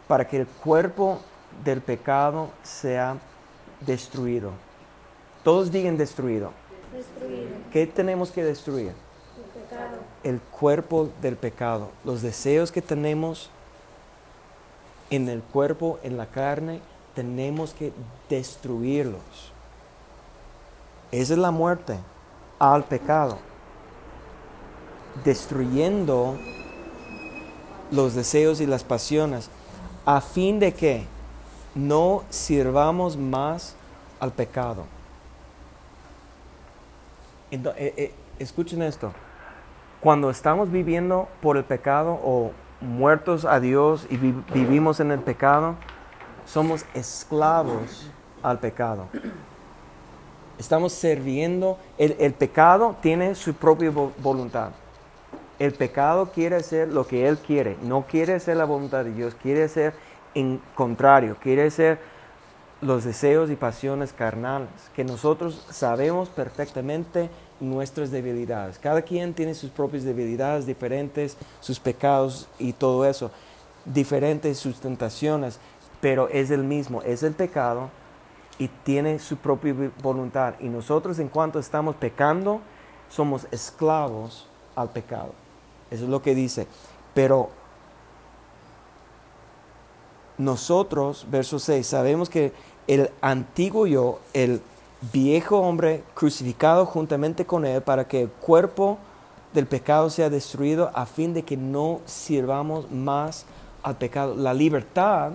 para 0.06 0.26
que 0.26 0.38
el 0.38 0.46
cuerpo 0.46 1.18
del 1.64 1.80
pecado 1.80 2.50
sea 2.62 3.16
destruido. 3.80 4.52
Todos 5.42 5.70
digan 5.70 5.96
destruido. 5.96 6.52
destruido. 6.92 7.56
¿Qué 7.72 7.86
tenemos 7.86 8.30
que 8.30 8.44
destruir? 8.44 8.92
El, 9.36 9.62
pecado. 9.62 9.96
el 10.22 10.40
cuerpo 10.40 11.08
del 11.20 11.36
pecado. 11.36 11.90
Los 12.04 12.22
deseos 12.22 12.70
que 12.70 12.82
tenemos 12.82 13.50
en 15.10 15.28
el 15.28 15.42
cuerpo, 15.42 15.98
en 16.02 16.16
la 16.16 16.26
carne, 16.26 16.80
tenemos 17.14 17.72
que 17.72 17.92
destruirlos. 18.28 19.52
Esa 21.10 21.32
es 21.32 21.38
la 21.38 21.50
muerte 21.50 21.98
al 22.58 22.84
pecado. 22.84 23.38
Destruyendo 25.24 26.36
los 27.90 28.14
deseos 28.14 28.60
y 28.60 28.66
las 28.66 28.84
pasiones, 28.84 29.50
a 30.04 30.20
fin 30.20 30.58
de 30.60 30.72
que 30.74 31.06
no 31.74 32.24
sirvamos 32.30 33.16
más 33.16 33.76
al 34.20 34.32
pecado. 34.32 34.84
Ento- 37.50 37.74
eh, 37.76 37.94
eh, 37.96 38.14
escuchen 38.38 38.82
esto. 38.82 39.12
Cuando 40.00 40.30
estamos 40.30 40.70
viviendo 40.70 41.28
por 41.40 41.56
el 41.56 41.64
pecado 41.64 42.18
o 42.22 42.52
muertos 42.80 43.44
a 43.44 43.60
Dios 43.60 44.06
y 44.10 44.16
vi- 44.16 44.44
vivimos 44.52 45.00
en 45.00 45.10
el 45.10 45.20
pecado, 45.20 45.76
somos 46.46 46.84
esclavos 46.94 48.10
al 48.42 48.58
pecado. 48.58 49.06
Estamos 50.58 50.92
sirviendo. 50.92 51.78
El, 51.98 52.16
el 52.18 52.32
pecado 52.32 52.96
tiene 53.00 53.34
su 53.34 53.54
propia 53.54 53.90
vo- 53.90 54.12
voluntad. 54.18 54.70
El 55.58 55.72
pecado 55.72 56.30
quiere 56.32 56.56
hacer 56.56 56.88
lo 56.88 57.06
que 57.06 57.26
él 57.28 57.38
quiere. 57.38 57.76
No 57.82 58.06
quiere 58.06 58.34
hacer 58.34 58.56
la 58.56 58.64
voluntad 58.64 59.04
de 59.04 59.12
Dios. 59.12 59.34
Quiere 59.34 59.64
hacer 59.64 59.94
en 60.34 60.60
contrario. 60.74 61.36
Quiere 61.42 61.66
hacer 61.66 61.98
los 62.82 63.04
deseos 63.04 63.50
y 63.50 63.56
pasiones 63.56 64.12
carnales. 64.12 64.68
Que 64.94 65.04
nosotros 65.04 65.66
sabemos 65.70 66.28
perfectamente 66.28 67.30
nuestras 67.60 68.10
debilidades. 68.10 68.78
Cada 68.78 69.00
quien 69.02 69.32
tiene 69.32 69.54
sus 69.54 69.70
propias 69.70 70.04
debilidades 70.04 70.66
diferentes, 70.66 71.38
sus 71.60 71.80
pecados 71.80 72.48
y 72.58 72.74
todo 72.74 73.06
eso. 73.06 73.30
Diferentes 73.86 74.58
sus 74.58 74.80
tentaciones. 74.80 75.58
Pero 76.02 76.28
es 76.28 76.50
el 76.50 76.64
mismo. 76.64 77.00
Es 77.02 77.22
el 77.22 77.32
pecado 77.32 77.88
y 78.58 78.68
tiene 78.68 79.18
su 79.18 79.36
propia 79.36 79.74
voluntad. 80.02 80.54
Y 80.60 80.68
nosotros 80.68 81.18
en 81.18 81.28
cuanto 81.28 81.58
estamos 81.58 81.96
pecando, 81.96 82.60
somos 83.10 83.46
esclavos 83.50 84.48
al 84.74 84.90
pecado. 84.90 85.32
Eso 85.90 86.04
es 86.04 86.10
lo 86.10 86.22
que 86.22 86.34
dice. 86.34 86.66
Pero 87.14 87.50
nosotros, 90.38 91.26
verso 91.30 91.58
6, 91.58 91.86
sabemos 91.86 92.28
que 92.28 92.52
el 92.86 93.10
antiguo 93.20 93.86
yo, 93.86 94.20
el 94.32 94.60
viejo 95.12 95.58
hombre 95.58 96.02
crucificado 96.14 96.86
juntamente 96.86 97.44
con 97.44 97.64
él 97.64 97.82
para 97.82 98.06
que 98.06 98.22
el 98.22 98.28
cuerpo 98.28 98.98
del 99.52 99.66
pecado 99.66 100.10
sea 100.10 100.30
destruido 100.30 100.90
a 100.94 101.06
fin 101.06 101.32
de 101.32 101.42
que 101.42 101.56
no 101.56 102.00
sirvamos 102.04 102.90
más 102.90 103.46
al 103.82 103.96
pecado. 103.96 104.34
La 104.34 104.52
libertad 104.52 105.32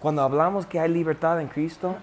cuando 0.00 0.22
hablamos 0.22 0.66
que 0.66 0.80
hay 0.80 0.88
libertad 0.88 1.40
en 1.40 1.48
Cristo, 1.48 1.96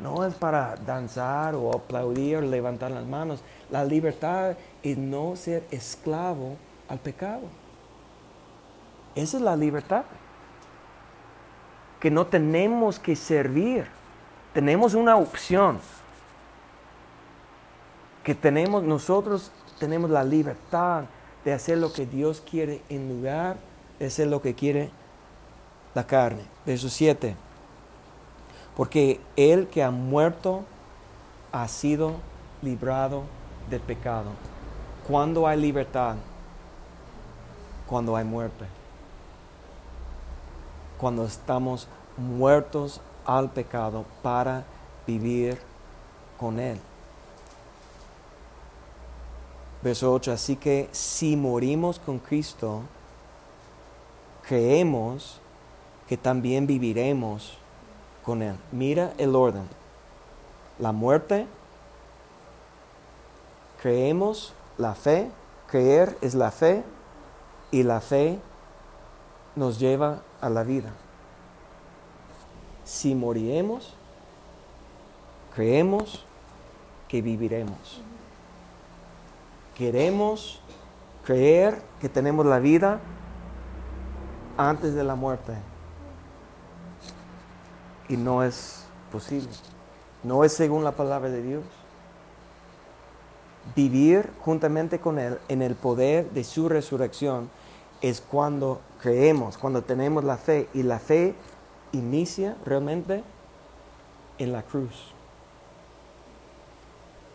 no 0.00 0.24
es 0.24 0.34
para 0.34 0.76
danzar 0.76 1.54
o 1.54 1.74
aplaudir 1.74 2.36
o 2.36 2.40
levantar 2.40 2.90
las 2.90 3.04
manos. 3.04 3.42
La 3.70 3.84
libertad 3.84 4.56
es 4.82 4.96
no 4.96 5.36
ser 5.36 5.64
esclavo 5.70 6.56
al 6.88 6.98
pecado. 6.98 7.42
Esa 9.14 9.36
es 9.36 9.42
la 9.42 9.56
libertad. 9.56 10.04
Que 12.00 12.10
no 12.10 12.26
tenemos 12.26 12.98
que 12.98 13.16
servir. 13.16 13.86
Tenemos 14.54 14.94
una 14.94 15.16
opción. 15.16 15.80
Que 18.22 18.34
tenemos, 18.34 18.84
nosotros 18.84 19.50
tenemos 19.78 20.10
la 20.10 20.22
libertad 20.22 21.04
de 21.44 21.52
hacer 21.52 21.78
lo 21.78 21.92
que 21.92 22.06
Dios 22.06 22.42
quiere 22.48 22.82
en 22.88 23.08
lugar 23.08 23.56
de 23.98 24.06
hacer 24.06 24.28
lo 24.28 24.40
que 24.40 24.54
quiere 24.54 24.90
la 25.94 26.06
carne. 26.06 26.42
Verso 26.64 26.88
7. 26.88 27.36
Porque 28.76 29.20
el 29.36 29.68
que 29.68 29.82
ha 29.82 29.90
muerto 29.90 30.64
ha 31.52 31.66
sido 31.68 32.14
librado 32.62 33.24
del 33.70 33.80
pecado. 33.80 34.30
¿Cuándo 35.06 35.46
hay 35.46 35.58
libertad? 35.60 36.16
Cuando 37.86 38.14
hay 38.16 38.24
muerte. 38.24 38.66
Cuando 40.98 41.24
estamos 41.24 41.88
muertos 42.16 43.00
al 43.24 43.50
pecado 43.50 44.04
para 44.22 44.64
vivir 45.06 45.58
con 46.38 46.58
él. 46.58 46.78
Verso 49.82 50.12
8. 50.12 50.32
Así 50.32 50.56
que 50.56 50.88
si 50.92 51.36
morimos 51.36 51.98
con 51.98 52.18
Cristo, 52.18 52.82
creemos 54.46 55.40
que 56.08 56.16
también 56.16 56.66
viviremos 56.66 57.58
con 58.24 58.42
Él. 58.42 58.56
Mira 58.72 59.12
el 59.18 59.36
orden. 59.36 59.68
La 60.78 60.92
muerte, 60.92 61.46
creemos 63.82 64.54
la 64.78 64.94
fe, 64.94 65.30
creer 65.66 66.16
es 66.20 66.34
la 66.34 66.50
fe 66.50 66.82
y 67.70 67.82
la 67.82 68.00
fe 68.00 68.38
nos 69.54 69.78
lleva 69.78 70.22
a 70.40 70.48
la 70.48 70.62
vida. 70.62 70.90
Si 72.84 73.14
moriremos, 73.14 73.94
creemos 75.54 76.24
que 77.08 77.20
viviremos. 77.20 78.00
Queremos 79.74 80.60
creer 81.24 81.82
que 82.00 82.08
tenemos 82.08 82.46
la 82.46 82.60
vida 82.60 83.00
antes 84.56 84.94
de 84.94 85.04
la 85.04 85.14
muerte. 85.14 85.54
Y 88.08 88.16
no 88.16 88.42
es 88.42 88.84
posible. 89.12 89.50
No 90.22 90.44
es 90.44 90.52
según 90.52 90.84
la 90.84 90.92
palabra 90.92 91.28
de 91.28 91.42
Dios. 91.42 91.64
Vivir 93.76 94.30
juntamente 94.40 94.98
con 94.98 95.18
Él 95.18 95.38
en 95.48 95.62
el 95.62 95.74
poder 95.74 96.30
de 96.30 96.44
su 96.44 96.68
resurrección 96.68 97.50
es 98.00 98.20
cuando 98.20 98.80
creemos, 99.02 99.58
cuando 99.58 99.82
tenemos 99.82 100.24
la 100.24 100.36
fe. 100.36 100.68
Y 100.74 100.82
la 100.82 100.98
fe 100.98 101.34
inicia 101.92 102.56
realmente 102.64 103.22
en 104.38 104.52
la 104.52 104.62
cruz. 104.62 105.12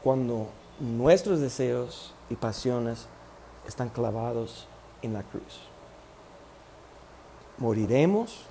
Cuando 0.04 0.50
nuestros 0.80 1.40
deseos 1.40 2.14
y 2.30 2.36
pasiones 2.36 3.08
están 3.68 3.90
clavados 3.90 4.68
en 5.02 5.14
la 5.14 5.24
cruz 5.24 5.74
moriremos, 7.58 8.44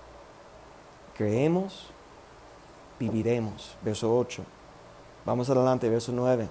creemos, 1.15 1.91
viviremos. 3.03 3.77
Verso 3.83 4.17
8. 4.17 4.43
Vamos 5.27 5.51
adelante, 5.51 5.89
verso 5.89 6.13
9. 6.15 6.49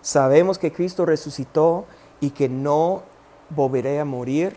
Sabemos 0.00 0.58
que 0.58 0.72
Cristo 0.72 1.04
resucitó 1.04 1.84
y 2.20 2.30
que 2.30 2.48
no 2.48 3.02
volverá 3.50 4.00
a 4.00 4.04
morir, 4.04 4.56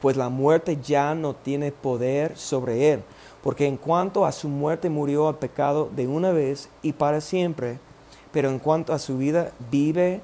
pues 0.00 0.16
la 0.16 0.28
muerte 0.28 0.78
ya 0.82 1.14
no 1.14 1.34
tiene 1.34 1.72
poder 1.72 2.36
sobre 2.36 2.92
él, 2.92 3.02
porque 3.42 3.66
en 3.66 3.76
cuanto 3.76 4.26
a 4.26 4.32
su 4.32 4.48
muerte 4.48 4.90
murió 4.90 5.28
al 5.28 5.38
pecado 5.38 5.88
de 5.94 6.06
una 6.06 6.30
vez 6.32 6.68
y 6.82 6.92
para 6.92 7.20
siempre, 7.20 7.78
pero 8.30 8.50
en 8.50 8.58
cuanto 8.58 8.92
a 8.92 8.98
su 8.98 9.16
vida 9.16 9.52
vive 9.70 10.20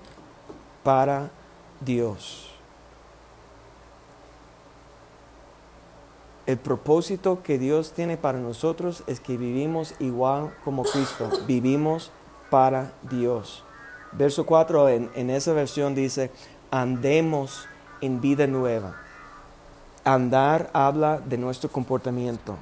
para 0.83 1.30
Dios. 1.80 2.50
El 6.46 6.59
propósito 6.59 7.42
que 7.42 7.59
Dios 7.59 7.92
tiene 7.92 8.16
para 8.16 8.38
nosotros 8.38 9.05
es 9.07 9.20
que 9.20 9.37
vivimos 9.37 9.94
igual 9.98 10.55
como 10.64 10.85
Cristo, 10.85 11.29
vivimos 11.46 12.11
para 12.50 12.92
Dios. 13.03 13.64
Verso 14.12 14.46
4 14.46 14.88
en, 14.88 15.11
en, 15.14 15.31
esa 15.31 15.53
versión 15.53 15.94
dice, 15.94 16.31
andemos 16.70 17.68
en 18.00 18.20
vida 18.20 18.46
nueva. 18.46 18.96
Andar 20.05 20.70
habla 20.72 21.18
de 21.18 21.38
nuestro 21.38 21.70
comportamiento, 21.70 22.57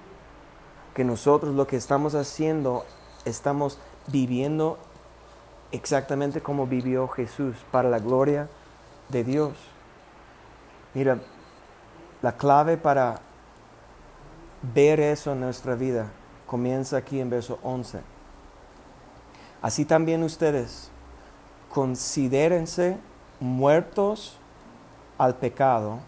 que 0.94 1.04
nosotros 1.04 1.54
lo 1.54 1.66
que 1.66 1.76
estamos 1.76 2.14
haciendo, 2.14 2.84
estamos 3.24 3.78
viviendo 4.08 4.76
exactamente 5.70 6.40
como 6.40 6.66
vivió 6.66 7.08
Jesús, 7.08 7.56
para 7.70 7.88
la 7.88 8.00
gloria 8.00 8.48
de 9.08 9.24
Dios. 9.24 9.52
Mira, 10.94 11.18
la 12.22 12.36
clave 12.36 12.76
para 12.76 13.20
ver 14.62 15.00
eso 15.00 15.32
en 15.32 15.40
nuestra 15.40 15.74
vida 15.74 16.10
comienza 16.46 16.96
aquí 16.96 17.20
en 17.20 17.30
verso 17.30 17.58
11. 17.62 18.00
Así 19.60 19.84
también 19.84 20.22
ustedes 20.22 20.90
considérense 21.68 22.98
muertos 23.40 24.36
al 25.18 25.36
pecado, 25.36 25.98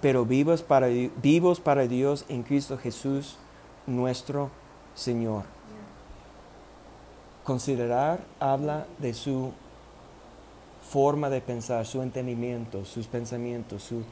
pero 0.00 0.24
vivos 0.24 0.62
para, 0.62 0.86
vivos 0.86 1.60
para 1.60 1.86
Dios 1.86 2.24
en 2.28 2.42
Cristo 2.42 2.78
Jesús, 2.78 3.36
nuestro 3.86 4.50
Señor. 4.94 5.44
Considerar 7.44 8.20
habla 8.40 8.86
de 8.98 9.14
su 9.14 9.52
forma 10.90 11.28
de 11.30 11.40
pensar, 11.40 11.84
su 11.86 12.02
entendimiento, 12.02 12.84
sus 12.84 13.06
pensamientos, 13.06 13.82
su 13.82 14.02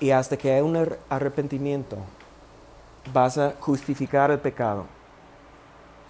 y 0.00 0.10
hasta 0.10 0.36
que 0.36 0.52
hay 0.52 0.60
un 0.60 0.96
arrepentimiento, 1.08 1.96
vas 3.12 3.38
a 3.38 3.54
justificar 3.60 4.30
el 4.30 4.38
pecado. 4.38 4.86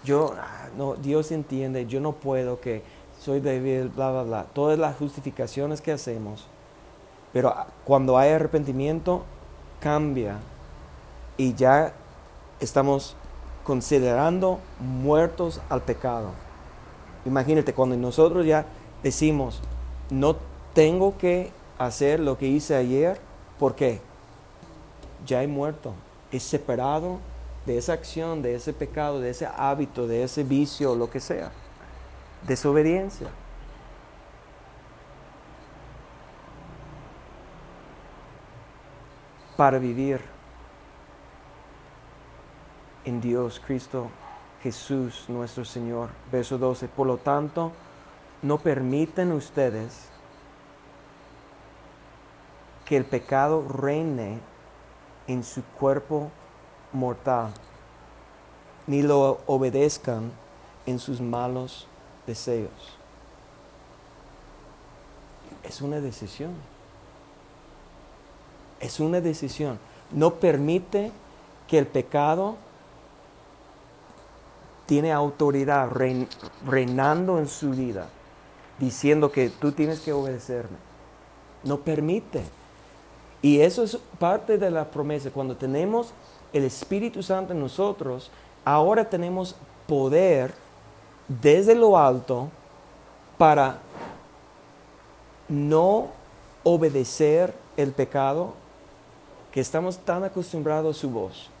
Yo, 0.03 0.35
no, 0.77 0.95
Dios 0.95 1.31
entiende, 1.31 1.85
yo 1.85 1.99
no 1.99 2.13
puedo, 2.13 2.59
que 2.59 2.83
soy 3.19 3.39
débil, 3.39 3.89
bla, 3.89 4.11
bla, 4.11 4.23
bla. 4.23 4.43
Todas 4.53 4.77
las 4.77 4.95
justificaciones 4.97 5.81
que 5.81 5.91
hacemos. 5.91 6.47
Pero 7.33 7.53
cuando 7.83 8.17
hay 8.17 8.31
arrepentimiento, 8.31 9.23
cambia. 9.79 10.37
Y 11.37 11.53
ya 11.53 11.93
estamos 12.59 13.15
considerando 13.63 14.59
muertos 14.79 15.59
al 15.69 15.81
pecado. 15.81 16.29
Imagínate, 17.25 17.73
cuando 17.73 17.97
nosotros 17.97 18.45
ya 18.45 18.65
decimos, 19.01 19.61
no 20.09 20.35
tengo 20.73 21.17
que 21.17 21.51
hacer 21.79 22.19
lo 22.19 22.37
que 22.37 22.47
hice 22.47 22.75
ayer, 22.75 23.19
¿por 23.59 23.75
qué? 23.75 24.01
Ya 25.25 25.43
he 25.43 25.47
muerto, 25.47 25.93
he 26.31 26.39
separado 26.39 27.19
de 27.65 27.77
esa 27.77 27.93
acción, 27.93 28.41
de 28.41 28.55
ese 28.55 28.73
pecado, 28.73 29.19
de 29.19 29.31
ese 29.31 29.47
hábito, 29.47 30.07
de 30.07 30.23
ese 30.23 30.43
vicio, 30.43 30.95
lo 30.95 31.09
que 31.09 31.19
sea. 31.19 31.51
Desobediencia. 32.47 33.27
Para 39.57 39.79
vivir 39.79 40.19
en 43.05 43.21
Dios, 43.21 43.61
Cristo, 43.65 44.09
Jesús, 44.61 45.25
nuestro 45.27 45.63
Señor. 45.65 46.09
Verso 46.31 46.57
12. 46.57 46.87
Por 46.87 47.07
lo 47.07 47.17
tanto, 47.17 47.71
no 48.41 48.57
permiten 48.57 49.31
ustedes 49.31 50.09
que 52.85 52.97
el 52.97 53.05
pecado 53.05 53.67
reine 53.67 54.39
en 55.27 55.43
su 55.43 55.63
cuerpo 55.63 56.29
mortal, 56.93 57.51
ni 58.87 59.01
lo 59.01 59.39
obedezcan 59.47 60.31
en 60.85 60.99
sus 60.99 61.19
malos 61.19 61.87
deseos. 62.27 62.97
Es 65.63 65.81
una 65.81 65.99
decisión. 65.99 66.53
Es 68.79 68.99
una 68.99 69.19
decisión. 69.19 69.79
No 70.11 70.35
permite 70.35 71.11
que 71.67 71.79
el 71.79 71.87
pecado 71.87 72.57
tiene 74.85 75.11
autoridad 75.11 75.89
reinando 76.65 77.39
en 77.39 77.47
su 77.47 77.71
vida, 77.71 78.07
diciendo 78.77 79.31
que 79.31 79.49
tú 79.49 79.71
tienes 79.71 80.01
que 80.01 80.13
obedecerme. 80.13 80.77
No 81.63 81.79
permite. 81.79 82.43
Y 83.45 83.61
eso 83.61 83.83
es 83.83 83.99
parte 84.17 84.57
de 84.57 84.71
la 84.71 84.85
promesa. 84.85 85.29
Cuando 85.29 85.55
tenemos 85.55 86.13
el 86.51 86.63
Espíritu 86.63 87.21
Santo 87.21 87.53
en 87.53 87.59
nosotros, 87.59 88.31
ahora 88.65 89.07
tenemos 89.07 89.55
poder 89.85 90.51
desde 91.27 91.75
lo 91.75 91.95
alto 91.95 92.49
para 93.37 93.77
no 95.47 96.07
obedecer 96.63 97.53
el 97.77 97.91
pecado 97.91 98.55
que 99.51 99.61
estamos 99.61 99.99
tan 99.99 100.23
acostumbrados 100.23 100.97
a 100.97 100.99
su 100.99 101.11
voz. 101.11 101.51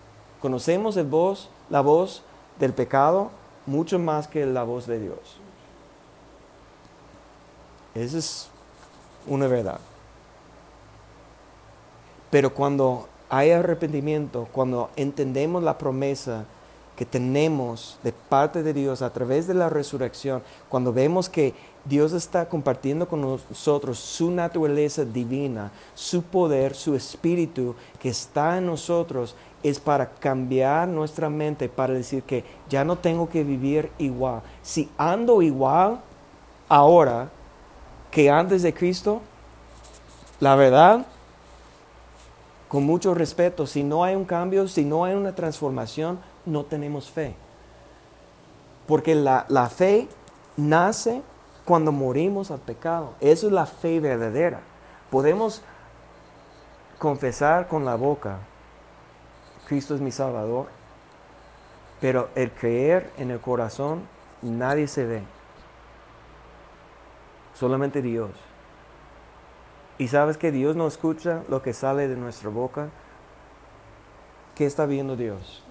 Conocemos 0.41 0.97
el 0.97 1.05
voz, 1.05 1.49
la 1.69 1.81
voz 1.81 2.23
del 2.57 2.73
pecado 2.73 3.29
mucho 3.67 3.99
más 3.99 4.27
que 4.27 4.43
la 4.47 4.63
voz 4.63 4.87
de 4.87 5.01
Dios. 5.01 5.19
Esa 7.93 8.17
es 8.17 8.49
una 9.27 9.45
verdad. 9.45 9.79
Pero 12.35 12.53
cuando 12.53 13.07
hay 13.29 13.51
arrepentimiento, 13.51 14.49
cuando 14.51 14.89
entendemos 14.97 15.63
la 15.63 15.77
promesa 15.77 16.43
que 16.97 17.05
tenemos 17.05 17.97
de 18.03 18.11
parte 18.11 18.61
de 18.61 18.73
Dios 18.73 19.01
a 19.01 19.13
través 19.13 19.47
de 19.47 19.53
la 19.53 19.69
resurrección, 19.69 20.43
cuando 20.67 20.91
vemos 20.91 21.29
que 21.29 21.53
Dios 21.85 22.11
está 22.11 22.49
compartiendo 22.49 23.07
con 23.07 23.21
nosotros 23.21 23.99
su 23.99 24.31
naturaleza 24.31 25.05
divina, 25.05 25.71
su 25.93 26.23
poder, 26.23 26.75
su 26.75 26.93
espíritu 26.93 27.73
que 28.01 28.09
está 28.09 28.57
en 28.57 28.65
nosotros, 28.65 29.33
es 29.63 29.79
para 29.79 30.09
cambiar 30.09 30.89
nuestra 30.89 31.29
mente, 31.29 31.69
para 31.69 31.93
decir 31.93 32.21
que 32.23 32.43
ya 32.67 32.83
no 32.83 32.97
tengo 32.97 33.29
que 33.29 33.45
vivir 33.45 33.89
igual. 33.97 34.41
Si 34.61 34.89
ando 34.97 35.41
igual 35.41 36.01
ahora 36.67 37.29
que 38.11 38.29
antes 38.29 38.61
de 38.61 38.73
Cristo, 38.73 39.21
la 40.41 40.57
verdad, 40.57 41.05
con 42.67 42.83
mucho 42.83 43.13
respeto, 43.13 43.67
si 43.67 43.83
no 43.83 44.03
hay 44.03 44.15
un 44.15 44.25
cambio, 44.25 44.67
si 44.67 44.83
no 44.83 45.05
hay 45.05 45.13
una 45.13 45.35
transformación, 45.35 46.19
no 46.45 46.65
tenemos 46.65 47.09
fe. 47.09 47.35
Porque 48.87 49.15
la, 49.15 49.45
la 49.49 49.69
fe 49.69 50.07
nace 50.57 51.21
cuando 51.63 51.91
morimos 51.91 52.51
al 52.51 52.59
pecado. 52.59 53.13
Eso 53.19 53.47
es 53.47 53.53
la 53.53 53.65
fe 53.65 53.99
verdadera. 53.99 54.61
Podemos 55.09 55.63
confesar 56.97 57.67
con 57.67 57.85
la 57.85 57.95
boca, 57.95 58.39
Cristo 59.67 59.95
es 59.95 60.01
mi 60.01 60.11
Salvador, 60.11 60.67
pero 61.99 62.29
el 62.35 62.51
creer 62.51 63.11
en 63.17 63.31
el 63.31 63.39
corazón, 63.39 64.07
nadie 64.41 64.87
se 64.87 65.05
ve. 65.05 65.23
Solamente 67.53 68.01
Dios. 68.01 68.31
Y 69.97 70.09
sabes 70.09 70.37
que 70.37 70.51
Dios 70.51 70.75
no 70.75 70.87
escucha 70.87 71.43
lo 71.47 71.61
que 71.61 71.73
sale 71.73 72.07
de 72.07 72.17
nuestra 72.17 72.49
boca. 72.49 72.89
¿Qué 74.53 74.65
está 74.65 74.85
viendo 74.85 75.15
Dios? 75.15 75.63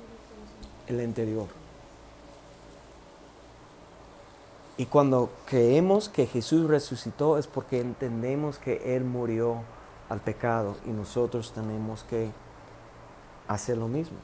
El 0.87 1.01
interior. 1.03 1.47
Y 4.77 4.87
cuando 4.87 5.31
creemos 5.47 6.09
que 6.09 6.27
Jesús 6.27 6.69
resucitó 6.69 7.39
es 7.39 7.47
porque 7.47 7.81
entendemos 7.81 8.59
que 8.59 8.97
Él 8.97 9.05
murió 9.05 9.59
al 10.09 10.21
pecado 10.21 10.77
y 10.87 10.91
nosotros 10.91 11.53
tenemos 11.53 12.03
que 12.05 12.31
hacer 13.47 13.77
lo 13.77 13.89
mismo. 13.89 14.17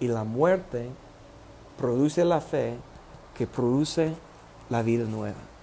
Y 0.00 0.08
la 0.08 0.24
muerte 0.24 0.90
produce 1.78 2.24
la 2.24 2.40
fe 2.40 2.76
que 3.36 3.46
produce 3.46 4.14
la 4.68 4.82
vida 4.82 5.04
nueva 5.04 5.53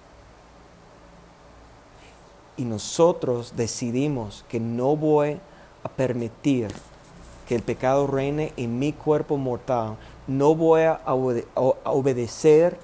y 2.56 2.64
nosotros 2.64 3.54
decidimos 3.56 4.44
que 4.48 4.60
no 4.60 4.96
voy 4.96 5.40
a 5.82 5.88
permitir 5.88 6.68
que 7.46 7.54
el 7.56 7.62
pecado 7.62 8.06
reine 8.06 8.52
en 8.56 8.78
mi 8.78 8.92
cuerpo 8.92 9.36
mortal, 9.36 9.96
no 10.26 10.54
voy 10.54 10.82
a, 10.82 11.00
obedecer 11.84 12.78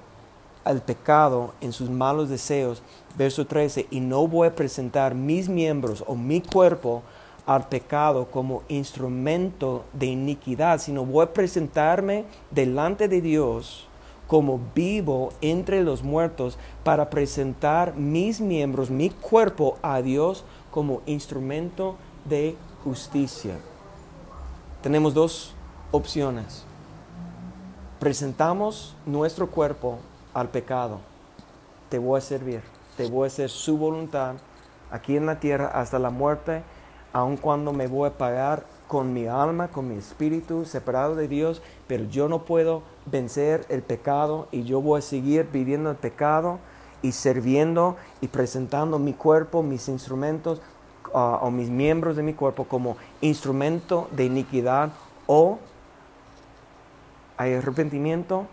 al 0.63 0.81
pecado 0.81 1.53
en 1.61 1.71
sus 1.71 1.89
malos 1.89 2.29
deseos, 2.29 2.83
verso 3.17 3.47
13, 3.47 3.87
y 3.89 3.99
no 4.01 4.27
voy 4.27 4.47
a 4.47 4.55
presentar 4.55 5.15
mis 5.15 5.49
miembros 5.49 6.03
o 6.05 6.15
mi 6.15 6.41
cuerpo 6.41 7.01
al 7.45 7.67
pecado 7.67 8.29
como 8.29 8.63
instrumento 8.67 9.85
de 9.93 10.07
iniquidad, 10.07 10.79
sino 10.79 11.05
voy 11.05 11.25
a 11.25 11.33
presentarme 11.33 12.25
delante 12.51 13.07
de 13.07 13.21
Dios 13.21 13.88
como 14.29 14.61
vivo 14.75 15.33
entre 15.41 15.83
los 15.83 16.03
muertos 16.03 16.59
para 16.83 17.09
presentar 17.09 17.95
mis 17.95 18.39
miembros, 18.39 18.91
mi 18.91 19.09
cuerpo 19.09 19.79
a 19.81 20.03
Dios 20.03 20.45
como 20.69 21.01
instrumento 21.07 21.95
de 22.25 22.55
justicia. 22.83 23.57
Tenemos 24.83 25.15
dos 25.15 25.55
opciones. 25.89 26.63
Presentamos 27.99 28.95
nuestro 29.07 29.49
cuerpo 29.49 29.97
al 30.35 30.49
pecado. 30.49 30.99
Te 31.89 31.97
voy 31.97 32.19
a 32.19 32.21
servir, 32.21 32.61
te 32.97 33.09
voy 33.09 33.23
a 33.23 33.27
hacer 33.27 33.49
su 33.49 33.79
voluntad 33.79 34.35
aquí 34.91 35.17
en 35.17 35.25
la 35.25 35.39
tierra 35.39 35.71
hasta 35.73 35.97
la 35.97 36.11
muerte, 36.11 36.61
aun 37.13 37.35
cuando 37.35 37.73
me 37.73 37.87
voy 37.87 38.07
a 38.07 38.17
pagar 38.19 38.67
con 38.87 39.11
mi 39.11 39.25
alma, 39.25 39.69
con 39.69 39.87
mi 39.87 39.95
espíritu, 39.95 40.65
separado 40.65 41.15
de 41.15 41.27
Dios, 41.27 41.61
pero 41.87 42.05
yo 42.05 42.27
no 42.27 42.45
puedo 42.45 42.83
vencer 43.09 43.65
el 43.69 43.81
pecado 43.81 44.47
y 44.51 44.63
yo 44.63 44.81
voy 44.81 44.99
a 44.99 45.01
seguir 45.01 45.47
viviendo 45.51 45.89
el 45.89 45.97
pecado 45.97 46.59
y 47.01 47.11
sirviendo 47.11 47.95
y 48.21 48.27
presentando 48.27 48.99
mi 48.99 49.13
cuerpo, 49.13 49.63
mis 49.63 49.87
instrumentos 49.87 50.61
ah, 51.13 51.39
o 51.41 51.51
mis 51.51 51.69
miembros 51.69 52.15
de 52.15 52.23
mi 52.23 52.33
cuerpo 52.33 52.65
como 52.65 52.97
instrumento 53.21 54.07
de 54.11 54.25
iniquidad 54.25 54.91
o 55.27 55.59
hay 57.37 57.53
arrepentimiento 57.53 58.47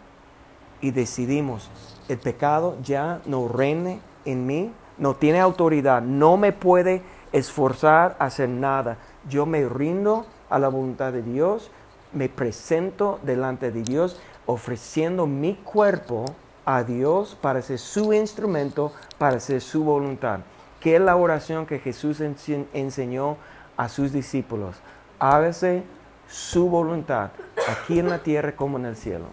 y 0.81 0.93
decidimos 0.93 1.71
el 2.09 2.19
pecado 2.19 2.77
ya 2.83 3.21
no 3.27 3.49
reine 3.49 4.01
en 4.25 4.47
mí, 4.47 4.73
no 4.99 5.15
tiene 5.15 5.41
autoridad, 5.41 6.03
no 6.03 6.37
me 6.37 6.53
puede 6.53 7.03
esforzar 7.33 8.17
a 8.19 8.27
hacer 8.27 8.49
nada. 8.49 8.99
Yo 9.29 9.47
me 9.47 9.69
rindo 9.69 10.25
a 10.49 10.59
la 10.59 10.69
voluntad 10.69 11.13
de 11.13 11.23
Dios, 11.23 11.71
me 12.13 12.29
presento 12.29 13.19
delante 13.23 13.73
de 13.73 13.83
Dios 13.83 14.21
ofreciendo 14.47 15.27
mi 15.27 15.55
cuerpo 15.55 16.25
a 16.65 16.83
Dios 16.83 17.37
para 17.41 17.63
ser 17.63 17.79
su 17.79 18.13
instrumento, 18.13 18.93
para 19.19 19.41
ser 19.41 19.61
su 19.61 19.85
voluntad. 19.85 20.41
¿Qué 20.81 20.97
es 20.97 21.01
la 21.01 21.17
oración 21.17 21.67
que 21.67 21.79
Jesús 21.79 22.21
enseñó 22.21 23.37
a 23.77 23.89
sus 23.89 24.13
discípulos? 24.13 24.77
Hágase 25.19 25.83
su 26.29 26.69
voluntad, 26.69 27.31
aquí 27.69 27.99
en 27.99 28.09
la 28.09 28.19
tierra 28.19 28.55
como 28.55 28.79
en 28.79 28.87
el 28.87 28.97
cielo. 28.97 29.27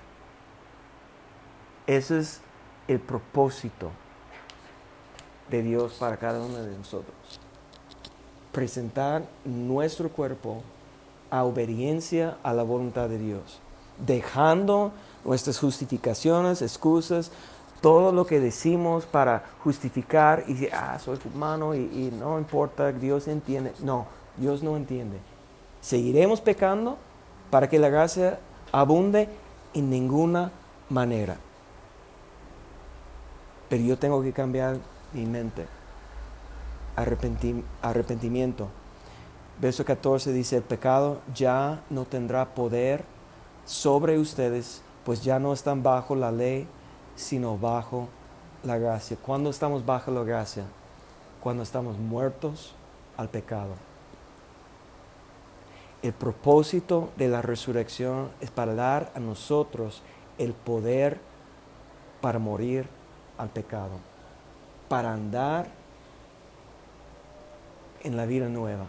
Ese 1.87 2.19
es 2.19 2.41
el 2.87 2.99
propósito 2.99 3.91
de 5.49 5.61
Dios 5.61 5.93
para 5.93 6.17
cada 6.17 6.39
uno 6.39 6.57
de 6.57 6.77
nosotros 6.77 7.39
presentar 8.53 9.23
nuestro 9.43 10.09
cuerpo 10.09 10.61
a 11.31 11.43
obediencia 11.43 12.37
a 12.43 12.53
la 12.53 12.61
voluntad 12.61 13.09
de 13.09 13.17
Dios, 13.17 13.59
dejando 13.97 14.91
nuestras 15.23 15.59
justificaciones, 15.59 16.61
excusas, 16.61 17.31
todo 17.81 18.11
lo 18.11 18.25
que 18.25 18.39
decimos 18.39 19.05
para 19.05 19.43
justificar 19.63 20.45
y 20.47 20.53
decir, 20.53 20.69
ah, 20.73 20.97
soy 20.99 21.19
humano 21.33 21.75
y, 21.75 21.79
y 21.79 22.15
no 22.17 22.39
importa, 22.39 22.91
Dios 22.91 23.27
entiende. 23.27 23.73
No, 23.81 24.07
Dios 24.37 24.63
no 24.63 24.77
entiende. 24.77 25.17
Seguiremos 25.81 26.39
pecando 26.39 26.97
para 27.49 27.69
que 27.69 27.79
la 27.79 27.89
gracia 27.89 28.39
abunde 28.71 29.29
en 29.73 29.89
ninguna 29.89 30.51
manera. 30.89 31.37
Pero 33.69 33.83
yo 33.83 33.97
tengo 33.97 34.21
que 34.21 34.31
cambiar 34.31 34.77
mi 35.13 35.25
mente. 35.25 35.65
arrepentimiento. 36.95 38.69
Verso 39.59 39.85
14 39.85 40.31
dice, 40.31 40.57
el 40.57 40.63
pecado 40.63 41.19
ya 41.33 41.81
no 41.89 42.05
tendrá 42.05 42.53
poder 42.53 43.03
sobre 43.65 44.17
ustedes, 44.17 44.81
pues 45.05 45.23
ya 45.23 45.39
no 45.39 45.53
están 45.53 45.83
bajo 45.83 46.15
la 46.15 46.31
ley, 46.31 46.67
sino 47.15 47.57
bajo 47.57 48.07
la 48.63 48.77
gracia. 48.77 49.17
¿Cuándo 49.21 49.49
estamos 49.49 49.85
bajo 49.85 50.11
la 50.11 50.23
gracia? 50.23 50.63
Cuando 51.41 51.63
estamos 51.63 51.97
muertos 51.97 52.75
al 53.17 53.29
pecado. 53.29 53.75
El 56.01 56.13
propósito 56.13 57.11
de 57.15 57.29
la 57.29 57.41
resurrección 57.41 58.29
es 58.41 58.51
para 58.51 58.75
dar 58.75 59.11
a 59.15 59.19
nosotros 59.19 60.01
el 60.37 60.53
poder 60.53 61.19
para 62.21 62.39
morir 62.39 62.87
al 63.37 63.49
pecado, 63.49 63.99
para 64.89 65.13
andar 65.13 65.67
en 68.03 68.17
la 68.17 68.25
vida 68.25 68.49
nueva, 68.49 68.85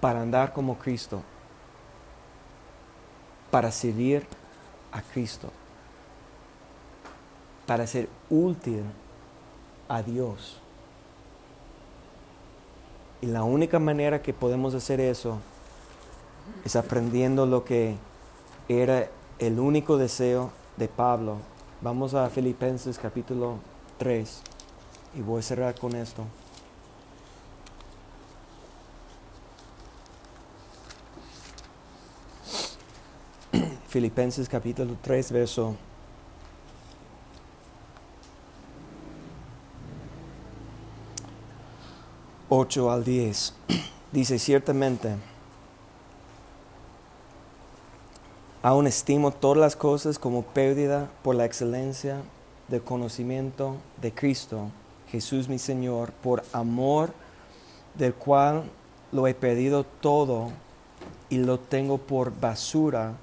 para 0.00 0.20
andar 0.20 0.52
como 0.52 0.78
Cristo, 0.78 1.22
para 3.54 3.70
servir 3.70 4.26
a 4.90 5.00
Cristo, 5.00 5.48
para 7.68 7.86
ser 7.86 8.08
útil 8.28 8.82
a 9.86 10.02
Dios. 10.02 10.60
Y 13.20 13.26
la 13.26 13.44
única 13.44 13.78
manera 13.78 14.22
que 14.22 14.34
podemos 14.34 14.74
hacer 14.74 15.00
eso 15.00 15.38
es 16.64 16.74
aprendiendo 16.74 17.46
lo 17.46 17.64
que 17.64 17.94
era 18.68 19.08
el 19.38 19.60
único 19.60 19.98
deseo 19.98 20.50
de 20.76 20.88
Pablo. 20.88 21.36
Vamos 21.80 22.14
a 22.14 22.28
Filipenses 22.30 22.98
capítulo 22.98 23.58
3 23.98 24.42
y 25.14 25.20
voy 25.20 25.38
a 25.38 25.42
cerrar 25.42 25.78
con 25.78 25.94
esto. 25.94 26.24
Filipenses 33.94 34.48
capítulo 34.48 34.96
3, 35.02 35.30
verso 35.30 35.76
8 42.48 42.90
al 42.90 43.04
10. 43.04 43.54
Dice, 44.10 44.40
ciertamente, 44.40 45.14
aún 48.64 48.88
estimo 48.88 49.30
todas 49.30 49.58
las 49.58 49.76
cosas 49.76 50.18
como 50.18 50.42
pérdida 50.42 51.08
por 51.22 51.36
la 51.36 51.44
excelencia 51.44 52.16
del 52.66 52.82
conocimiento 52.82 53.76
de 54.02 54.12
Cristo, 54.12 54.72
Jesús 55.06 55.48
mi 55.48 55.60
Señor, 55.60 56.10
por 56.10 56.42
amor 56.52 57.12
del 57.94 58.12
cual 58.12 58.64
lo 59.12 59.28
he 59.28 59.34
perdido 59.34 59.84
todo 59.84 60.50
y 61.30 61.38
lo 61.38 61.60
tengo 61.60 61.98
por 61.98 62.36
basura 62.40 63.14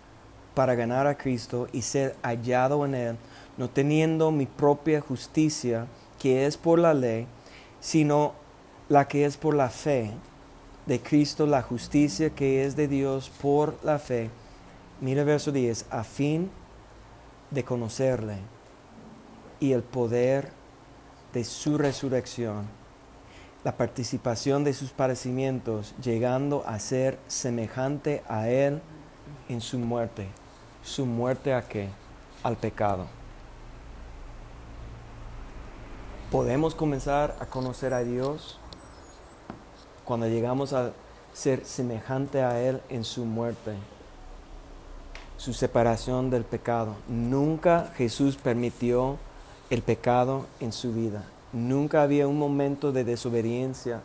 para 0.53 0.75
ganar 0.75 1.07
a 1.07 1.17
Cristo 1.17 1.67
y 1.71 1.81
ser 1.81 2.15
hallado 2.21 2.85
en 2.85 2.95
Él, 2.95 3.17
no 3.57 3.69
teniendo 3.69 4.31
mi 4.31 4.45
propia 4.45 5.01
justicia, 5.01 5.87
que 6.19 6.45
es 6.45 6.57
por 6.57 6.79
la 6.79 6.93
ley, 6.93 7.27
sino 7.79 8.33
la 8.89 9.07
que 9.07 9.25
es 9.25 9.37
por 9.37 9.55
la 9.55 9.69
fe 9.69 10.11
de 10.85 10.99
Cristo, 10.99 11.45
la 11.45 11.61
justicia 11.61 12.31
que 12.31 12.65
es 12.65 12.75
de 12.75 12.87
Dios 12.87 13.31
por 13.41 13.75
la 13.83 13.99
fe. 13.99 14.29
Mira 14.99 15.23
verso 15.23 15.51
10, 15.51 15.85
a 15.89 16.03
fin 16.03 16.51
de 17.49 17.63
conocerle 17.63 18.37
y 19.59 19.71
el 19.71 19.83
poder 19.83 20.49
de 21.33 21.43
su 21.43 21.77
resurrección, 21.77 22.65
la 23.63 23.77
participación 23.77 24.63
de 24.63 24.73
sus 24.73 24.91
padecimientos, 24.91 25.95
llegando 26.01 26.63
a 26.67 26.79
ser 26.79 27.17
semejante 27.27 28.21
a 28.27 28.49
Él 28.49 28.81
en 29.47 29.61
su 29.61 29.79
muerte 29.79 30.40
su 30.83 31.05
muerte 31.05 31.53
a 31.53 31.67
qué? 31.67 31.89
Al 32.43 32.57
pecado. 32.57 33.05
Podemos 36.31 36.75
comenzar 36.75 37.35
a 37.39 37.45
conocer 37.45 37.93
a 37.93 38.03
Dios 38.03 38.57
cuando 40.05 40.27
llegamos 40.27 40.73
a 40.73 40.91
ser 41.33 41.65
semejante 41.65 42.41
a 42.41 42.61
Él 42.61 42.81
en 42.89 43.03
su 43.03 43.25
muerte, 43.25 43.75
su 45.37 45.53
separación 45.53 46.29
del 46.29 46.43
pecado. 46.43 46.95
Nunca 47.07 47.91
Jesús 47.95 48.37
permitió 48.37 49.17
el 49.69 49.81
pecado 49.81 50.45
en 50.59 50.71
su 50.71 50.93
vida. 50.93 51.23
Nunca 51.53 52.01
había 52.01 52.27
un 52.27 52.39
momento 52.39 52.91
de 52.91 53.03
desobediencia 53.03 54.01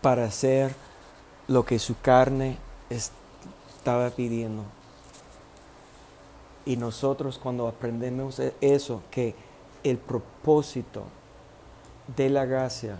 para 0.00 0.24
hacer 0.24 0.74
lo 1.46 1.64
que 1.64 1.78
su 1.78 1.98
carne 2.00 2.58
estaba 2.90 4.10
pidiendo. 4.10 4.64
Y 6.66 6.76
nosotros 6.76 7.38
cuando 7.38 7.68
aprendemos 7.68 8.38
e-, 8.38 8.54
eso, 8.60 9.02
que 9.10 9.34
el 9.82 9.98
propósito 9.98 11.04
de 12.16 12.30
la 12.30 12.46
gracia, 12.46 12.96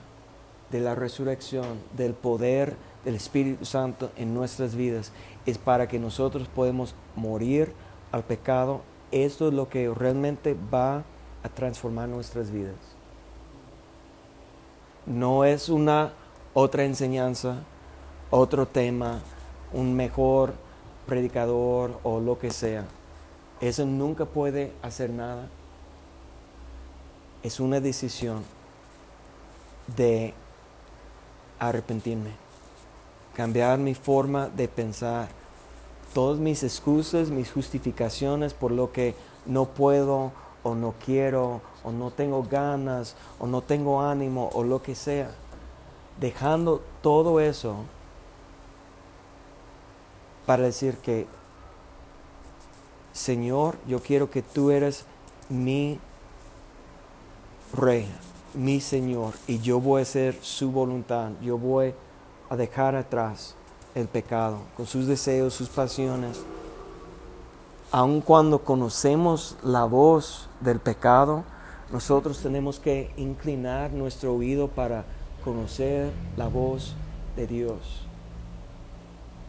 de 0.70 0.80
la 0.80 0.94
resurrección, 0.94 1.78
del 1.96 2.14
poder 2.14 2.76
del 3.04 3.16
Espíritu 3.16 3.64
Santo 3.64 4.10
en 4.16 4.34
nuestras 4.34 4.74
vidas, 4.74 5.12
es 5.46 5.58
para 5.58 5.88
que 5.88 5.98
nosotros 5.98 6.48
podamos 6.48 6.94
morir 7.16 7.72
al 8.12 8.24
pecado. 8.24 8.80
Esto 9.10 9.48
es 9.48 9.54
lo 9.54 9.68
que 9.68 9.88
realmente 9.92 10.56
va 10.72 11.04
a 11.42 11.48
transformar 11.48 12.08
nuestras 12.08 12.50
vidas. 12.50 12.76
No 15.06 15.44
es 15.44 15.68
una 15.68 16.12
otra 16.54 16.84
enseñanza, 16.84 17.62
otro 18.30 18.66
tema, 18.66 19.20
un 19.72 19.94
mejor 19.94 20.54
predicador 21.06 21.98
o 22.02 22.20
lo 22.20 22.38
que 22.38 22.50
sea 22.50 22.86
eso 23.68 23.86
nunca 23.86 24.26
puede 24.26 24.72
hacer 24.82 25.10
nada. 25.10 25.48
Es 27.42 27.60
una 27.60 27.80
decisión 27.80 28.44
de 29.96 30.34
arrepentirme, 31.58 32.30
cambiar 33.34 33.78
mi 33.78 33.94
forma 33.94 34.48
de 34.48 34.68
pensar, 34.68 35.28
todas 36.12 36.38
mis 36.38 36.62
excusas, 36.62 37.30
mis 37.30 37.50
justificaciones 37.50 38.54
por 38.54 38.70
lo 38.70 38.92
que 38.92 39.14
no 39.46 39.66
puedo 39.66 40.32
o 40.62 40.74
no 40.74 40.94
quiero 41.04 41.60
o 41.82 41.90
no 41.90 42.10
tengo 42.10 42.42
ganas 42.42 43.14
o 43.38 43.46
no 43.46 43.62
tengo 43.62 44.02
ánimo 44.02 44.50
o 44.52 44.64
lo 44.64 44.82
que 44.82 44.94
sea, 44.94 45.30
dejando 46.20 46.82
todo 47.02 47.40
eso 47.40 47.76
para 50.46 50.64
decir 50.64 50.96
que 50.98 51.26
Señor, 53.14 53.76
yo 53.86 54.00
quiero 54.00 54.28
que 54.28 54.42
tú 54.42 54.72
eres 54.72 55.06
mi 55.48 56.00
rey, 57.72 58.12
mi 58.54 58.80
Señor, 58.80 59.34
y 59.46 59.60
yo 59.60 59.78
voy 59.78 60.00
a 60.00 60.02
hacer 60.02 60.36
su 60.42 60.72
voluntad. 60.72 61.30
Yo 61.40 61.56
voy 61.56 61.94
a 62.50 62.56
dejar 62.56 62.96
atrás 62.96 63.54
el 63.94 64.08
pecado, 64.08 64.58
con 64.76 64.86
sus 64.86 65.06
deseos, 65.06 65.54
sus 65.54 65.68
pasiones. 65.68 66.42
Aun 67.92 68.20
cuando 68.20 68.64
conocemos 68.64 69.56
la 69.62 69.84
voz 69.84 70.48
del 70.60 70.80
pecado, 70.80 71.44
nosotros 71.92 72.40
tenemos 72.42 72.80
que 72.80 73.12
inclinar 73.16 73.92
nuestro 73.92 74.34
oído 74.34 74.66
para 74.66 75.04
conocer 75.44 76.10
la 76.36 76.48
voz 76.48 76.96
de 77.36 77.46
Dios 77.46 78.03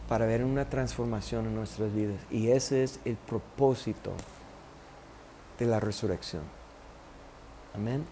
para 0.08 0.26
ver 0.26 0.44
una 0.44 0.68
transformación 0.68 1.46
en 1.46 1.54
nuestras 1.54 1.92
vidas. 1.92 2.20
Y 2.30 2.50
ese 2.50 2.84
es 2.84 3.00
el 3.04 3.16
propósito 3.16 4.12
de 5.58 5.66
la 5.66 5.80
resurrección. 5.80 6.42
Amén. 7.74 8.04